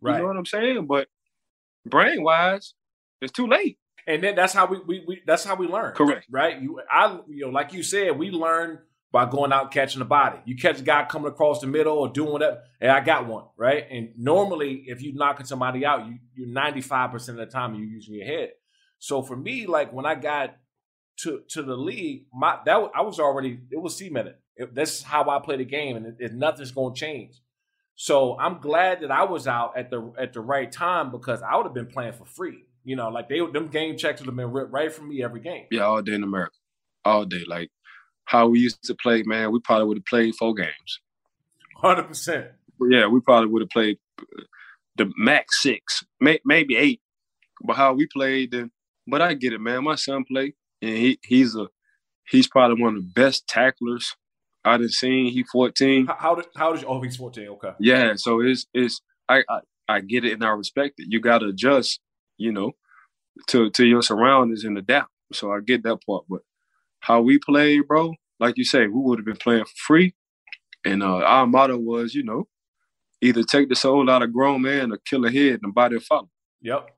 Right. 0.00 0.16
You 0.16 0.22
know 0.22 0.28
what 0.28 0.36
I'm 0.36 0.46
saying? 0.46 0.86
But 0.86 1.08
brain 1.86 2.22
wise, 2.22 2.74
it's 3.20 3.32
too 3.32 3.46
late. 3.46 3.78
And 4.06 4.22
then 4.22 4.34
that's 4.34 4.52
how 4.52 4.66
we, 4.66 4.80
we, 4.80 5.04
we 5.06 5.22
that's 5.26 5.44
how 5.44 5.54
we 5.54 5.66
learn. 5.66 5.92
Correct. 5.94 6.26
Right. 6.30 6.60
You 6.60 6.80
I 6.90 7.18
you 7.28 7.46
know, 7.46 7.50
like 7.50 7.72
you 7.72 7.82
said, 7.82 8.18
we 8.18 8.30
learn 8.30 8.80
by 9.12 9.24
going 9.24 9.52
out 9.52 9.70
catching 9.70 10.00
the 10.00 10.04
body. 10.04 10.38
You 10.44 10.56
catch 10.56 10.80
a 10.80 10.82
guy 10.82 11.04
coming 11.04 11.28
across 11.28 11.60
the 11.60 11.68
middle 11.68 11.96
or 11.96 12.08
doing 12.08 12.40
that, 12.40 12.64
and 12.80 12.90
I 12.90 13.00
got 13.00 13.26
one, 13.26 13.44
right? 13.56 13.86
And 13.90 14.10
normally 14.16 14.84
if 14.88 15.00
you 15.00 15.14
knocking 15.14 15.46
somebody 15.46 15.86
out, 15.86 16.06
you 16.06 16.18
you're 16.34 16.48
95% 16.48 17.28
of 17.28 17.36
the 17.36 17.46
time 17.46 17.74
you're 17.74 17.84
using 17.84 18.14
your 18.14 18.26
head. 18.26 18.50
So 18.98 19.22
for 19.22 19.36
me, 19.36 19.66
like 19.66 19.92
when 19.92 20.04
I 20.04 20.16
got 20.16 20.56
to 21.18 21.42
to 21.48 21.62
the 21.62 21.76
league, 21.76 22.26
my 22.32 22.58
that 22.64 22.90
I 22.94 23.02
was 23.02 23.18
already 23.20 23.60
it 23.70 23.80
was 23.80 23.96
cemented. 23.96 24.36
It, 24.56 24.74
this 24.74 24.98
is 24.98 25.02
how 25.02 25.28
I 25.28 25.40
play 25.40 25.56
the 25.56 25.64
game, 25.64 25.96
and 25.96 26.06
it, 26.06 26.16
it, 26.18 26.34
nothing's 26.34 26.70
going 26.70 26.94
to 26.94 27.00
change. 27.00 27.40
So 27.96 28.38
I'm 28.38 28.60
glad 28.60 29.00
that 29.02 29.10
I 29.10 29.24
was 29.24 29.46
out 29.46 29.76
at 29.76 29.90
the 29.90 30.12
at 30.18 30.32
the 30.32 30.40
right 30.40 30.70
time 30.70 31.10
because 31.10 31.42
I 31.42 31.56
would 31.56 31.64
have 31.64 31.74
been 31.74 31.86
playing 31.86 32.12
for 32.12 32.24
free. 32.24 32.64
You 32.84 32.96
know, 32.96 33.08
like 33.08 33.28
they 33.28 33.38
them 33.38 33.68
game 33.68 33.96
checks 33.96 34.20
would 34.20 34.26
have 34.26 34.36
been 34.36 34.52
ripped 34.52 34.72
right 34.72 34.92
from 34.92 35.08
me 35.08 35.22
every 35.22 35.40
game. 35.40 35.66
Yeah, 35.70 35.82
all 35.82 36.02
day 36.02 36.14
in 36.14 36.22
America, 36.22 36.54
all 37.04 37.24
day. 37.24 37.44
Like 37.46 37.70
how 38.26 38.48
we 38.48 38.60
used 38.60 38.82
to 38.84 38.94
play, 38.94 39.22
man, 39.24 39.52
we 39.52 39.60
probably 39.60 39.86
would 39.86 39.98
have 39.98 40.06
played 40.06 40.34
four 40.34 40.54
games. 40.54 41.00
Hundred 41.76 42.04
percent. 42.04 42.48
Yeah, 42.90 43.06
we 43.06 43.20
probably 43.20 43.48
would 43.48 43.62
have 43.62 43.70
played 43.70 43.98
the 44.96 45.10
max 45.16 45.62
six, 45.62 46.04
may, 46.20 46.40
maybe 46.44 46.76
eight. 46.76 47.00
But 47.62 47.76
how 47.76 47.94
we 47.94 48.06
played, 48.06 48.52
then. 48.52 48.70
But 49.06 49.22
I 49.22 49.34
get 49.34 49.52
it, 49.52 49.60
man. 49.60 49.84
My 49.84 49.94
son 49.96 50.24
played, 50.24 50.54
and 50.82 50.96
he 50.96 51.18
he's 51.24 51.54
a 51.54 51.68
he's 52.28 52.48
probably 52.48 52.82
one 52.82 52.96
of 52.96 53.02
the 53.02 53.12
best 53.14 53.46
tacklers 53.46 54.16
I 54.64 54.76
done 54.76 54.88
seen. 54.88 55.32
He 55.32 55.44
fourteen. 55.44 56.06
How, 56.06 56.16
how 56.18 56.34
did 56.34 56.46
how 56.56 56.72
did 56.72 56.82
you? 56.82 56.88
Oh, 56.88 57.00
he's 57.00 57.16
fourteen. 57.16 57.48
Okay. 57.48 57.72
Yeah, 57.80 58.14
so 58.16 58.40
it's 58.40 58.66
it's 58.72 59.00
I 59.28 59.42
I, 59.48 59.60
I 59.88 60.00
get 60.00 60.24
it 60.24 60.32
and 60.32 60.44
I 60.44 60.50
respect 60.50 60.94
it. 60.98 61.06
You 61.10 61.20
got 61.20 61.38
to 61.38 61.48
adjust, 61.48 62.00
you 62.38 62.52
know, 62.52 62.72
to 63.48 63.70
to 63.70 63.84
your 63.84 64.02
surroundings 64.02 64.64
and 64.64 64.78
adapt. 64.78 65.10
So 65.32 65.52
I 65.52 65.60
get 65.60 65.82
that 65.84 65.98
part, 66.06 66.24
but 66.28 66.42
how 67.00 67.20
we 67.20 67.38
played, 67.38 67.86
bro, 67.86 68.14
like 68.40 68.56
you 68.56 68.64
say, 68.64 68.86
we 68.86 69.00
would 69.00 69.18
have 69.18 69.26
been 69.26 69.36
playing 69.36 69.64
for 69.64 69.76
free. 69.76 70.14
And 70.84 71.02
uh, 71.02 71.16
our 71.16 71.46
motto 71.46 71.78
was, 71.78 72.14
you 72.14 72.22
know, 72.22 72.46
either 73.20 73.42
take 73.42 73.68
the 73.68 73.74
soul 73.74 74.08
out 74.10 74.22
of 74.22 74.32
grown 74.32 74.62
man 74.62 74.92
or 74.92 74.98
kill 74.98 75.24
a 75.24 75.30
head 75.30 75.60
and 75.62 75.74
body 75.74 75.98
follow. 75.98 76.30
Yep. 76.62 76.90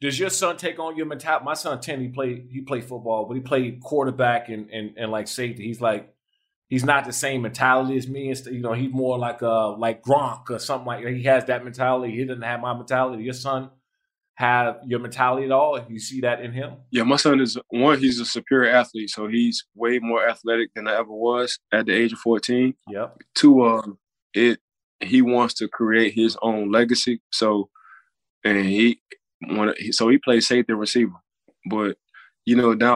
Does 0.00 0.18
your 0.18 0.30
son 0.30 0.56
take 0.56 0.78
on 0.78 0.96
your 0.96 1.06
mentality? 1.06 1.44
My 1.44 1.54
son 1.54 1.80
ten, 1.80 2.00
he 2.00 2.08
played 2.08 2.48
he 2.50 2.60
played 2.60 2.84
football, 2.84 3.24
but 3.26 3.34
he 3.34 3.40
played 3.40 3.80
quarterback 3.80 4.48
and 4.48 4.70
and, 4.70 4.94
and 4.96 5.10
like 5.10 5.28
safety. 5.28 5.64
He's 5.66 5.80
like 5.80 6.14
he's 6.68 6.84
not 6.84 7.04
the 7.04 7.12
same 7.12 7.42
mentality 7.42 7.96
as 7.96 8.08
me. 8.08 8.30
It's, 8.30 8.46
you 8.46 8.60
know, 8.60 8.72
he's 8.72 8.92
more 8.92 9.18
like 9.18 9.42
uh 9.42 9.76
like 9.76 10.02
Gronk 10.02 10.50
or 10.50 10.58
something 10.58 10.86
like 10.86 11.06
He 11.06 11.22
has 11.24 11.46
that 11.46 11.64
mentality. 11.64 12.16
He 12.16 12.24
doesn't 12.24 12.42
have 12.42 12.60
my 12.60 12.74
mentality. 12.74 13.24
Your 13.24 13.34
son 13.34 13.70
have 14.36 14.80
your 14.86 14.98
mentality 14.98 15.46
at 15.46 15.52
all? 15.52 15.82
You 15.88 15.98
see 15.98 16.20
that 16.20 16.40
in 16.40 16.52
him? 16.52 16.74
Yeah, 16.90 17.04
my 17.04 17.16
son 17.16 17.40
is 17.40 17.58
one. 17.70 17.98
He's 17.98 18.20
a 18.20 18.26
superior 18.26 18.70
athlete, 18.70 19.10
so 19.10 19.26
he's 19.28 19.64
way 19.74 19.98
more 19.98 20.26
athletic 20.28 20.74
than 20.74 20.86
I 20.86 20.96
ever 20.96 21.10
was 21.10 21.58
at 21.72 21.86
the 21.86 21.94
age 21.94 22.12
of 22.12 22.18
fourteen. 22.18 22.74
Yep. 22.88 23.22
Two, 23.34 23.62
uh, 23.62 23.82
it 24.34 24.60
he 25.00 25.22
wants 25.22 25.54
to 25.54 25.68
create 25.68 26.14
his 26.14 26.36
own 26.42 26.70
legacy. 26.70 27.20
So, 27.32 27.70
and 28.44 28.64
he 28.64 29.00
want 29.42 29.76
so 29.92 30.08
he 30.08 30.18
plays 30.18 30.46
safety 30.46 30.72
receiver, 30.72 31.14
but 31.70 31.96
you 32.44 32.56
know 32.56 32.74
down 32.74 32.95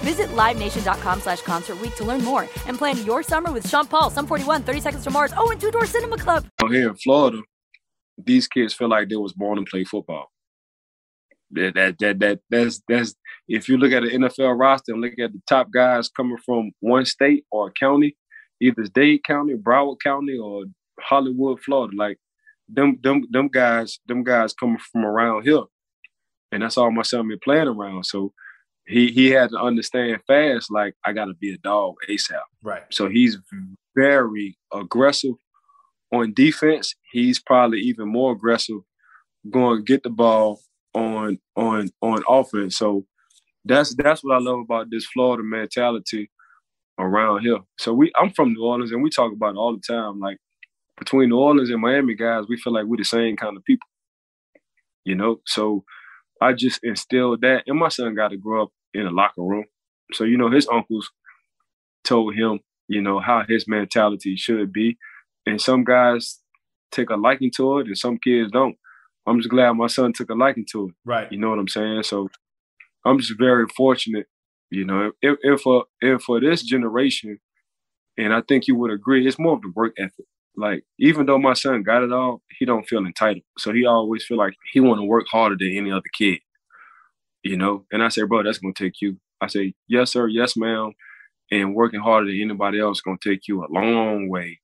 Visit 0.00 0.28
LiveNation.com 0.28 1.20
slash 1.20 1.42
Concert 1.42 1.78
to 1.96 2.04
learn 2.04 2.24
more 2.24 2.48
and 2.66 2.78
plan 2.78 3.04
your 3.04 3.22
summer 3.22 3.52
with 3.52 3.68
Sean 3.68 3.86
Paul, 3.86 4.10
Sum 4.10 4.26
41, 4.26 4.62
30 4.62 4.80
Seconds 4.80 5.04
to 5.04 5.10
Mars, 5.10 5.32
oh, 5.36 5.50
and 5.50 5.60
Two 5.60 5.70
Door 5.70 5.86
Cinema 5.86 6.16
Club. 6.16 6.46
Here 6.68 6.88
in 6.88 6.94
Florida, 6.96 7.42
these 8.16 8.48
kids 8.48 8.74
feel 8.74 8.88
like 8.88 9.08
they 9.08 9.16
was 9.16 9.32
born 9.32 9.58
to 9.58 9.64
play 9.70 9.84
football. 9.84 10.30
That, 11.52 11.74
that, 11.74 11.98
that, 11.98 12.18
that, 12.20 12.40
that's, 12.48 12.82
that's, 12.88 13.14
if 13.48 13.68
you 13.68 13.76
look 13.76 13.92
at 13.92 14.02
the 14.02 14.10
NFL 14.10 14.58
roster 14.58 14.92
and 14.92 15.00
look 15.00 15.18
at 15.18 15.32
the 15.32 15.42
top 15.48 15.70
guys 15.72 16.08
coming 16.08 16.38
from 16.44 16.70
one 16.80 17.04
state 17.04 17.44
or 17.50 17.68
a 17.68 17.72
county, 17.72 18.16
either 18.60 18.84
Dade 18.94 19.24
County, 19.24 19.54
Broward 19.54 19.96
County, 20.02 20.38
or 20.38 20.64
Hollywood, 21.00 21.60
Florida, 21.60 21.96
like 21.96 22.18
them, 22.68 22.98
them, 23.02 23.24
them 23.30 23.48
guys, 23.48 23.98
them 24.06 24.22
guys 24.22 24.52
coming 24.54 24.78
from 24.92 25.04
around 25.04 25.42
here. 25.42 25.64
And 26.52 26.62
that's 26.62 26.78
all 26.78 26.90
my 26.90 27.02
son 27.02 27.28
been 27.28 27.38
playing 27.42 27.68
around. 27.68 28.04
So 28.04 28.32
he 28.90 29.08
he 29.08 29.30
had 29.30 29.50
to 29.50 29.56
understand 29.56 30.20
fast, 30.26 30.70
like 30.70 30.94
I 31.04 31.12
gotta 31.12 31.34
be 31.34 31.52
a 31.52 31.58
dog 31.58 31.94
ASAP. 32.08 32.40
Right. 32.62 32.82
So 32.90 33.08
he's 33.08 33.38
very 33.96 34.58
aggressive 34.72 35.34
on 36.12 36.32
defense. 36.34 36.94
He's 37.12 37.40
probably 37.40 37.78
even 37.78 38.08
more 38.08 38.32
aggressive 38.32 38.80
going 39.48 39.78
to 39.78 39.82
get 39.82 40.02
the 40.02 40.10
ball 40.10 40.60
on 40.94 41.38
on 41.56 41.90
on 42.02 42.22
offense. 42.28 42.76
So 42.76 43.06
that's 43.64 43.94
that's 43.94 44.22
what 44.24 44.36
I 44.36 44.40
love 44.40 44.60
about 44.60 44.90
this 44.90 45.06
Florida 45.06 45.42
mentality 45.42 46.30
around 46.98 47.40
here. 47.40 47.58
So 47.78 47.92
we 47.92 48.12
I'm 48.20 48.30
from 48.30 48.52
New 48.52 48.64
Orleans 48.64 48.92
and 48.92 49.02
we 49.02 49.10
talk 49.10 49.32
about 49.32 49.54
it 49.54 49.58
all 49.58 49.74
the 49.74 49.82
time. 49.86 50.20
Like 50.20 50.38
between 50.98 51.30
New 51.30 51.38
Orleans 51.38 51.70
and 51.70 51.80
Miami 51.80 52.14
guys, 52.14 52.44
we 52.48 52.56
feel 52.56 52.72
like 52.72 52.86
we're 52.86 52.96
the 52.96 53.04
same 53.04 53.36
kind 53.36 53.56
of 53.56 53.64
people. 53.64 53.88
You 55.04 55.14
know, 55.14 55.40
so 55.46 55.84
I 56.42 56.52
just 56.52 56.80
instilled 56.82 57.40
that, 57.40 57.64
and 57.66 57.78
my 57.78 57.88
son 57.88 58.14
got 58.14 58.28
to 58.28 58.36
grow 58.36 58.64
up 58.64 58.70
in 58.94 59.06
a 59.06 59.10
locker 59.10 59.42
room. 59.42 59.64
So, 60.12 60.24
you 60.24 60.36
know, 60.36 60.50
his 60.50 60.68
uncles 60.68 61.10
told 62.04 62.34
him, 62.34 62.60
you 62.88 63.00
know, 63.00 63.20
how 63.20 63.44
his 63.48 63.68
mentality 63.68 64.36
should 64.36 64.72
be. 64.72 64.98
And 65.46 65.60
some 65.60 65.84
guys 65.84 66.40
take 66.90 67.10
a 67.10 67.16
liking 67.16 67.50
to 67.56 67.78
it 67.78 67.86
and 67.86 67.96
some 67.96 68.18
kids 68.18 68.50
don't. 68.50 68.76
I'm 69.26 69.38
just 69.38 69.50
glad 69.50 69.72
my 69.72 69.86
son 69.86 70.12
took 70.12 70.30
a 70.30 70.34
liking 70.34 70.66
to 70.72 70.88
it. 70.88 70.94
Right. 71.04 71.30
You 71.30 71.38
know 71.38 71.50
what 71.50 71.58
I'm 71.58 71.68
saying? 71.68 72.02
So 72.04 72.28
I'm 73.04 73.18
just 73.18 73.38
very 73.38 73.66
fortunate, 73.76 74.26
you 74.70 74.84
know, 74.84 75.12
if, 75.22 75.38
if 75.42 75.60
for 75.60 75.84
if 76.00 76.22
for 76.22 76.40
this 76.40 76.62
generation, 76.62 77.38
and 78.18 78.34
I 78.34 78.42
think 78.46 78.66
you 78.66 78.74
would 78.76 78.90
agree, 78.90 79.26
it's 79.26 79.38
more 79.38 79.54
of 79.54 79.62
the 79.62 79.72
work 79.74 79.94
ethic. 79.98 80.26
Like 80.56 80.84
even 80.98 81.26
though 81.26 81.38
my 81.38 81.54
son 81.54 81.82
got 81.82 82.02
it 82.02 82.12
all, 82.12 82.42
he 82.58 82.64
don't 82.64 82.88
feel 82.88 83.06
entitled. 83.06 83.44
So 83.58 83.72
he 83.72 83.86
always 83.86 84.24
feel 84.24 84.36
like 84.36 84.54
he 84.72 84.80
want 84.80 85.00
to 85.00 85.04
work 85.04 85.26
harder 85.30 85.56
than 85.58 85.76
any 85.76 85.92
other 85.92 86.02
kid 86.16 86.40
you 87.42 87.56
know. 87.56 87.86
And 87.92 88.02
I 88.02 88.08
say, 88.08 88.22
bro, 88.22 88.42
that's 88.42 88.58
gonna 88.58 88.74
take 88.74 89.00
you. 89.00 89.18
I 89.40 89.48
say, 89.48 89.74
yes, 89.88 90.12
sir, 90.12 90.28
yes, 90.28 90.56
ma'am. 90.56 90.92
And 91.50 91.74
working 91.74 92.00
harder 92.00 92.26
than 92.26 92.40
anybody 92.40 92.80
else 92.80 93.00
gonna 93.00 93.18
take 93.22 93.48
you 93.48 93.64
a 93.64 93.72
long 93.72 94.28
way 94.28 94.60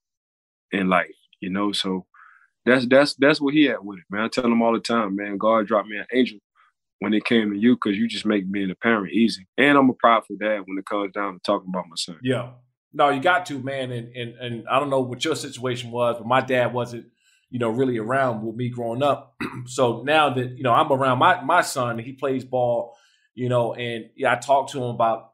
in 0.72 0.88
life, 0.88 1.14
you 1.40 1.50
know. 1.50 1.72
So 1.72 2.06
that's 2.64 2.86
that's 2.86 3.14
that's 3.14 3.40
what 3.40 3.54
he 3.54 3.68
at 3.68 3.84
with 3.84 3.98
it, 3.98 4.04
man. 4.10 4.22
I 4.22 4.28
tell 4.28 4.44
him 4.44 4.62
all 4.62 4.72
the 4.72 4.80
time, 4.80 5.16
man. 5.16 5.38
God 5.38 5.66
dropped 5.66 5.88
me 5.88 5.96
an 5.96 6.06
angel 6.12 6.38
when 7.00 7.14
it 7.14 7.24
came 7.24 7.50
to 7.50 7.58
you 7.58 7.74
because 7.74 7.96
you 7.96 8.08
just 8.08 8.26
make 8.26 8.50
being 8.50 8.70
a 8.70 8.74
parent 8.74 9.12
easy. 9.12 9.46
And 9.58 9.76
I'm 9.76 9.90
a 9.90 9.94
prideful 9.94 10.36
dad 10.36 10.62
when 10.66 10.78
it 10.78 10.86
comes 10.86 11.12
down 11.12 11.34
to 11.34 11.40
talking 11.44 11.68
about 11.68 11.88
my 11.88 11.96
son. 11.96 12.18
Yeah. 12.22 12.50
No, 12.92 13.10
you 13.10 13.20
got 13.20 13.46
to, 13.46 13.58
man. 13.58 13.92
And 13.92 14.14
and 14.16 14.34
and 14.36 14.68
I 14.68 14.78
don't 14.78 14.90
know 14.90 15.00
what 15.00 15.24
your 15.24 15.36
situation 15.36 15.90
was, 15.90 16.16
but 16.18 16.26
my 16.26 16.40
dad 16.40 16.72
wasn't, 16.72 17.06
you 17.50 17.58
know, 17.58 17.70
really 17.70 17.98
around 17.98 18.42
with 18.42 18.56
me 18.56 18.68
growing 18.68 19.02
up. 19.02 19.36
so 19.66 20.02
now 20.02 20.30
that 20.34 20.56
you 20.56 20.62
know 20.62 20.72
I'm 20.72 20.90
around 20.92 21.18
my 21.18 21.42
my 21.42 21.62
son, 21.62 21.98
he 21.98 22.12
plays 22.12 22.44
ball, 22.44 22.96
you 23.34 23.48
know, 23.48 23.74
and 23.74 24.06
yeah, 24.16 24.32
I 24.32 24.36
talked 24.36 24.72
to 24.72 24.78
him 24.78 24.90
about 24.90 25.32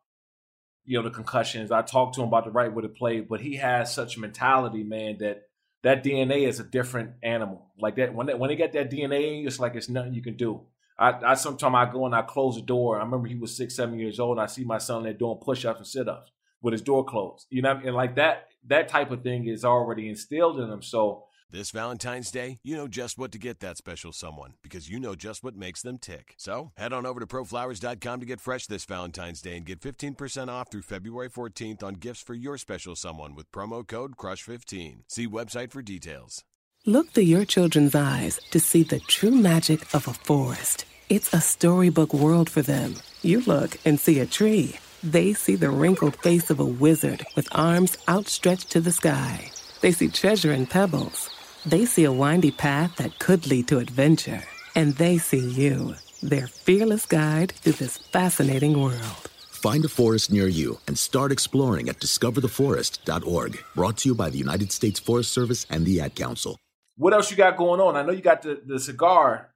you 0.84 0.98
know 0.98 1.04
the 1.04 1.14
concussions. 1.14 1.70
I 1.70 1.82
talked 1.82 2.14
to 2.16 2.22
him 2.22 2.28
about 2.28 2.44
the 2.44 2.50
right 2.50 2.72
way 2.72 2.82
to 2.82 2.88
play, 2.88 3.20
but 3.20 3.40
he 3.40 3.56
has 3.56 3.94
such 3.94 4.16
a 4.16 4.20
mentality, 4.20 4.82
man, 4.82 5.18
that 5.18 5.44
that 5.82 6.04
DNA 6.04 6.46
is 6.46 6.60
a 6.60 6.64
different 6.64 7.12
animal. 7.22 7.70
Like 7.78 7.96
that 7.96 8.14
when 8.14 8.26
they, 8.26 8.34
when 8.34 8.48
they 8.48 8.56
get 8.56 8.72
that 8.74 8.90
DNA, 8.90 9.46
it's 9.46 9.58
like 9.58 9.74
it's 9.74 9.88
nothing 9.88 10.14
you 10.14 10.22
can 10.22 10.36
do. 10.36 10.62
I, 10.98 11.32
I 11.32 11.34
sometimes 11.34 11.74
I 11.74 11.90
go 11.90 12.06
and 12.06 12.14
I 12.14 12.22
close 12.22 12.56
the 12.56 12.62
door. 12.62 13.00
I 13.00 13.04
remember 13.04 13.26
he 13.26 13.34
was 13.34 13.56
six, 13.56 13.74
seven 13.74 13.98
years 13.98 14.20
old, 14.20 14.38
and 14.38 14.44
I 14.44 14.46
see 14.46 14.64
my 14.64 14.78
son 14.78 15.02
there 15.02 15.12
doing 15.12 15.38
push 15.42 15.64
ups 15.64 15.78
and 15.78 15.86
sit 15.86 16.08
ups 16.08 16.30
with 16.60 16.72
his 16.72 16.82
door 16.82 17.04
closed. 17.04 17.46
You 17.50 17.62
know, 17.62 17.80
and 17.84 17.94
like 17.94 18.16
that 18.16 18.48
that 18.68 18.88
type 18.88 19.10
of 19.10 19.22
thing 19.22 19.48
is 19.48 19.64
already 19.64 20.08
instilled 20.08 20.60
in 20.60 20.70
him. 20.70 20.82
So 20.82 21.24
This 21.52 21.70
Valentine's 21.70 22.30
Day, 22.30 22.60
you 22.62 22.76
know 22.76 22.88
just 22.88 23.18
what 23.18 23.30
to 23.32 23.38
get 23.38 23.60
that 23.60 23.76
special 23.76 24.10
someone 24.10 24.54
because 24.62 24.88
you 24.88 24.98
know 24.98 25.14
just 25.14 25.44
what 25.44 25.54
makes 25.54 25.82
them 25.82 25.98
tick. 25.98 26.32
So 26.38 26.72
head 26.78 26.94
on 26.94 27.04
over 27.04 27.20
to 27.20 27.26
proflowers.com 27.26 28.20
to 28.20 28.24
get 28.24 28.40
fresh 28.40 28.66
this 28.66 28.86
Valentine's 28.86 29.42
Day 29.42 29.58
and 29.58 29.66
get 29.66 29.78
15% 29.78 30.48
off 30.48 30.70
through 30.70 30.80
February 30.80 31.28
14th 31.28 31.82
on 31.82 31.96
gifts 31.96 32.22
for 32.22 32.32
your 32.32 32.56
special 32.56 32.96
someone 32.96 33.34
with 33.34 33.52
promo 33.52 33.86
code 33.86 34.16
CRUSH15. 34.16 35.00
See 35.08 35.26
website 35.26 35.72
for 35.72 35.82
details. 35.82 36.42
Look 36.86 37.10
through 37.10 37.24
your 37.24 37.44
children's 37.44 37.94
eyes 37.94 38.40
to 38.52 38.58
see 38.58 38.82
the 38.82 39.00
true 39.00 39.30
magic 39.30 39.94
of 39.94 40.08
a 40.08 40.14
forest. 40.14 40.86
It's 41.10 41.34
a 41.34 41.42
storybook 41.42 42.14
world 42.14 42.48
for 42.48 42.62
them. 42.62 42.94
You 43.20 43.42
look 43.42 43.76
and 43.84 44.00
see 44.00 44.20
a 44.20 44.26
tree. 44.26 44.78
They 45.02 45.34
see 45.34 45.56
the 45.56 45.68
wrinkled 45.68 46.16
face 46.16 46.48
of 46.48 46.60
a 46.60 46.64
wizard 46.64 47.26
with 47.36 47.46
arms 47.52 47.98
outstretched 48.08 48.70
to 48.70 48.80
the 48.80 48.90
sky. 48.92 49.50
They 49.82 49.92
see 49.92 50.08
treasure 50.08 50.52
in 50.54 50.64
pebbles. 50.64 51.28
They 51.64 51.84
see 51.86 52.04
a 52.04 52.12
windy 52.12 52.50
path 52.50 52.96
that 52.96 53.18
could 53.20 53.46
lead 53.46 53.68
to 53.68 53.78
adventure. 53.78 54.42
And 54.74 54.94
they 54.96 55.18
see 55.18 55.38
you, 55.38 55.94
their 56.22 56.48
fearless 56.48 57.06
guide 57.06 57.52
through 57.52 57.74
this 57.74 57.98
fascinating 57.98 58.80
world. 58.80 59.30
Find 59.50 59.84
a 59.84 59.88
forest 59.88 60.32
near 60.32 60.48
you 60.48 60.80
and 60.88 60.98
start 60.98 61.30
exploring 61.30 61.88
at 61.88 62.00
discovertheforest.org. 62.00 63.62
Brought 63.76 63.96
to 63.98 64.08
you 64.08 64.14
by 64.16 64.28
the 64.30 64.38
United 64.38 64.72
States 64.72 64.98
Forest 64.98 65.30
Service 65.32 65.64
and 65.70 65.86
the 65.86 66.00
Ad 66.00 66.16
Council. 66.16 66.58
what 66.96 67.12
else 67.12 67.30
you 67.30 67.36
got 67.36 67.56
going 67.56 67.80
on? 67.80 67.96
I 67.96 68.02
know 68.02 68.12
you 68.12 68.22
got 68.22 68.42
the, 68.42 68.60
the 68.66 68.80
cigar 68.80 69.50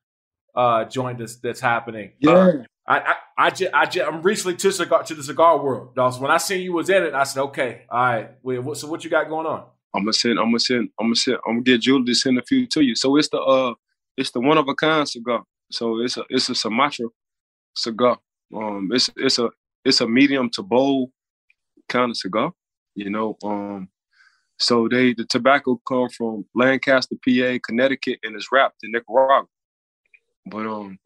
uh, 0.55 0.85
joint 0.85 1.19
that's, 1.19 1.37
that's 1.37 1.61
happening. 1.61 2.13
Yeah. 2.21 2.31
Uh, 2.31 2.53
I 2.87 2.99
I 2.99 3.15
I, 3.39 3.51
just, 3.51 3.75
I 3.75 3.87
just, 3.87 4.07
I'm 4.09 4.23
recently 4.23 4.57
to 4.59 4.71
cigar 4.71 5.03
to 5.03 5.15
the 5.15 5.23
cigar 5.25 5.59
world. 5.63 5.97
Dawg. 5.97 6.15
So 6.15 6.21
when 6.21 6.31
I 6.31 6.39
seen 6.39 6.63
you 6.63 6.73
was 6.73 6.89
in 6.89 7.03
it, 7.03 7.15
I 7.15 7.25
said, 7.25 7.43
okay, 7.47 7.83
all 7.91 7.99
right. 7.99 8.31
Wait, 8.45 8.61
what, 8.61 8.77
so 8.77 8.87
what 8.87 9.03
you 9.03 9.11
got 9.11 9.29
going 9.29 9.47
on? 9.47 9.67
I'm 9.97 10.03
gonna 10.03 10.13
send. 10.13 10.39
I'm 10.39 10.47
gonna 10.47 10.61
send. 10.61 10.91
I'm 11.01 11.07
gonna 11.07 11.17
send. 11.17 11.39
I'm 11.47 11.55
gonna 11.55 11.63
get 11.63 11.81
Julie 11.81 12.05
to 12.05 12.15
send 12.15 12.39
a 12.39 12.43
few 12.43 12.67
to 12.67 12.83
you. 12.83 12.95
So 12.95 13.17
it's 13.17 13.29
the 13.31 13.39
uh, 13.41 13.75
it's 14.17 14.31
the 14.31 14.41
one 14.41 14.59
of 14.59 14.69
a 14.69 14.75
kind 14.75 15.09
cigar. 15.09 15.43
So 15.73 16.01
it's 16.03 16.17
a 16.19 16.25
it's 16.29 16.49
a 16.51 16.55
Sumatra 16.55 17.07
cigar. 17.77 18.19
Um, 18.55 18.91
it's 18.93 19.11
it's 19.17 19.39
a 19.39 19.51
it's 19.85 20.01
a 20.01 20.09
medium 20.09 20.51
to 20.51 20.63
bold 20.63 21.11
kind 21.89 22.11
of 22.11 22.17
cigar. 22.17 22.53
You 22.95 23.11
know. 23.11 23.37
Um, 23.43 23.89
so 24.59 24.89
they 24.89 25.15
the 25.15 25.25
tobacco 25.25 25.81
come 25.89 26.09
from 26.11 26.45
Lancaster, 26.55 27.17
PA, 27.25 27.59
Connecticut, 27.67 28.19
and 28.23 28.37
it's 28.37 28.49
wrapped 28.53 28.83
in 28.83 28.93
Nicaragua. 28.93 29.47
But 30.47 30.67
um, 30.67 30.99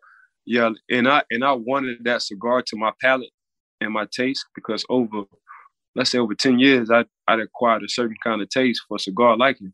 yeah, 0.47 0.71
and 0.91 1.09
I 1.09 1.23
and 1.31 1.45
I 1.45 1.53
wanted 1.53 2.05
that 2.05 2.23
cigar 2.23 2.63
to 2.63 2.77
my 2.77 2.93
palate 3.01 3.31
and 3.81 3.93
my 3.93 4.07
taste 4.13 4.47
because 4.55 4.85
over 4.89 5.23
let's 5.95 6.11
say 6.11 6.19
over 6.19 6.35
10 6.35 6.59
years, 6.59 6.91
I, 6.91 7.05
I'd 7.27 7.41
acquired 7.41 7.83
a 7.83 7.89
certain 7.89 8.17
kind 8.23 8.41
of 8.43 8.49
taste 8.49 8.83
for 8.89 8.99
cigar 8.99 9.37
liking. 9.37 9.73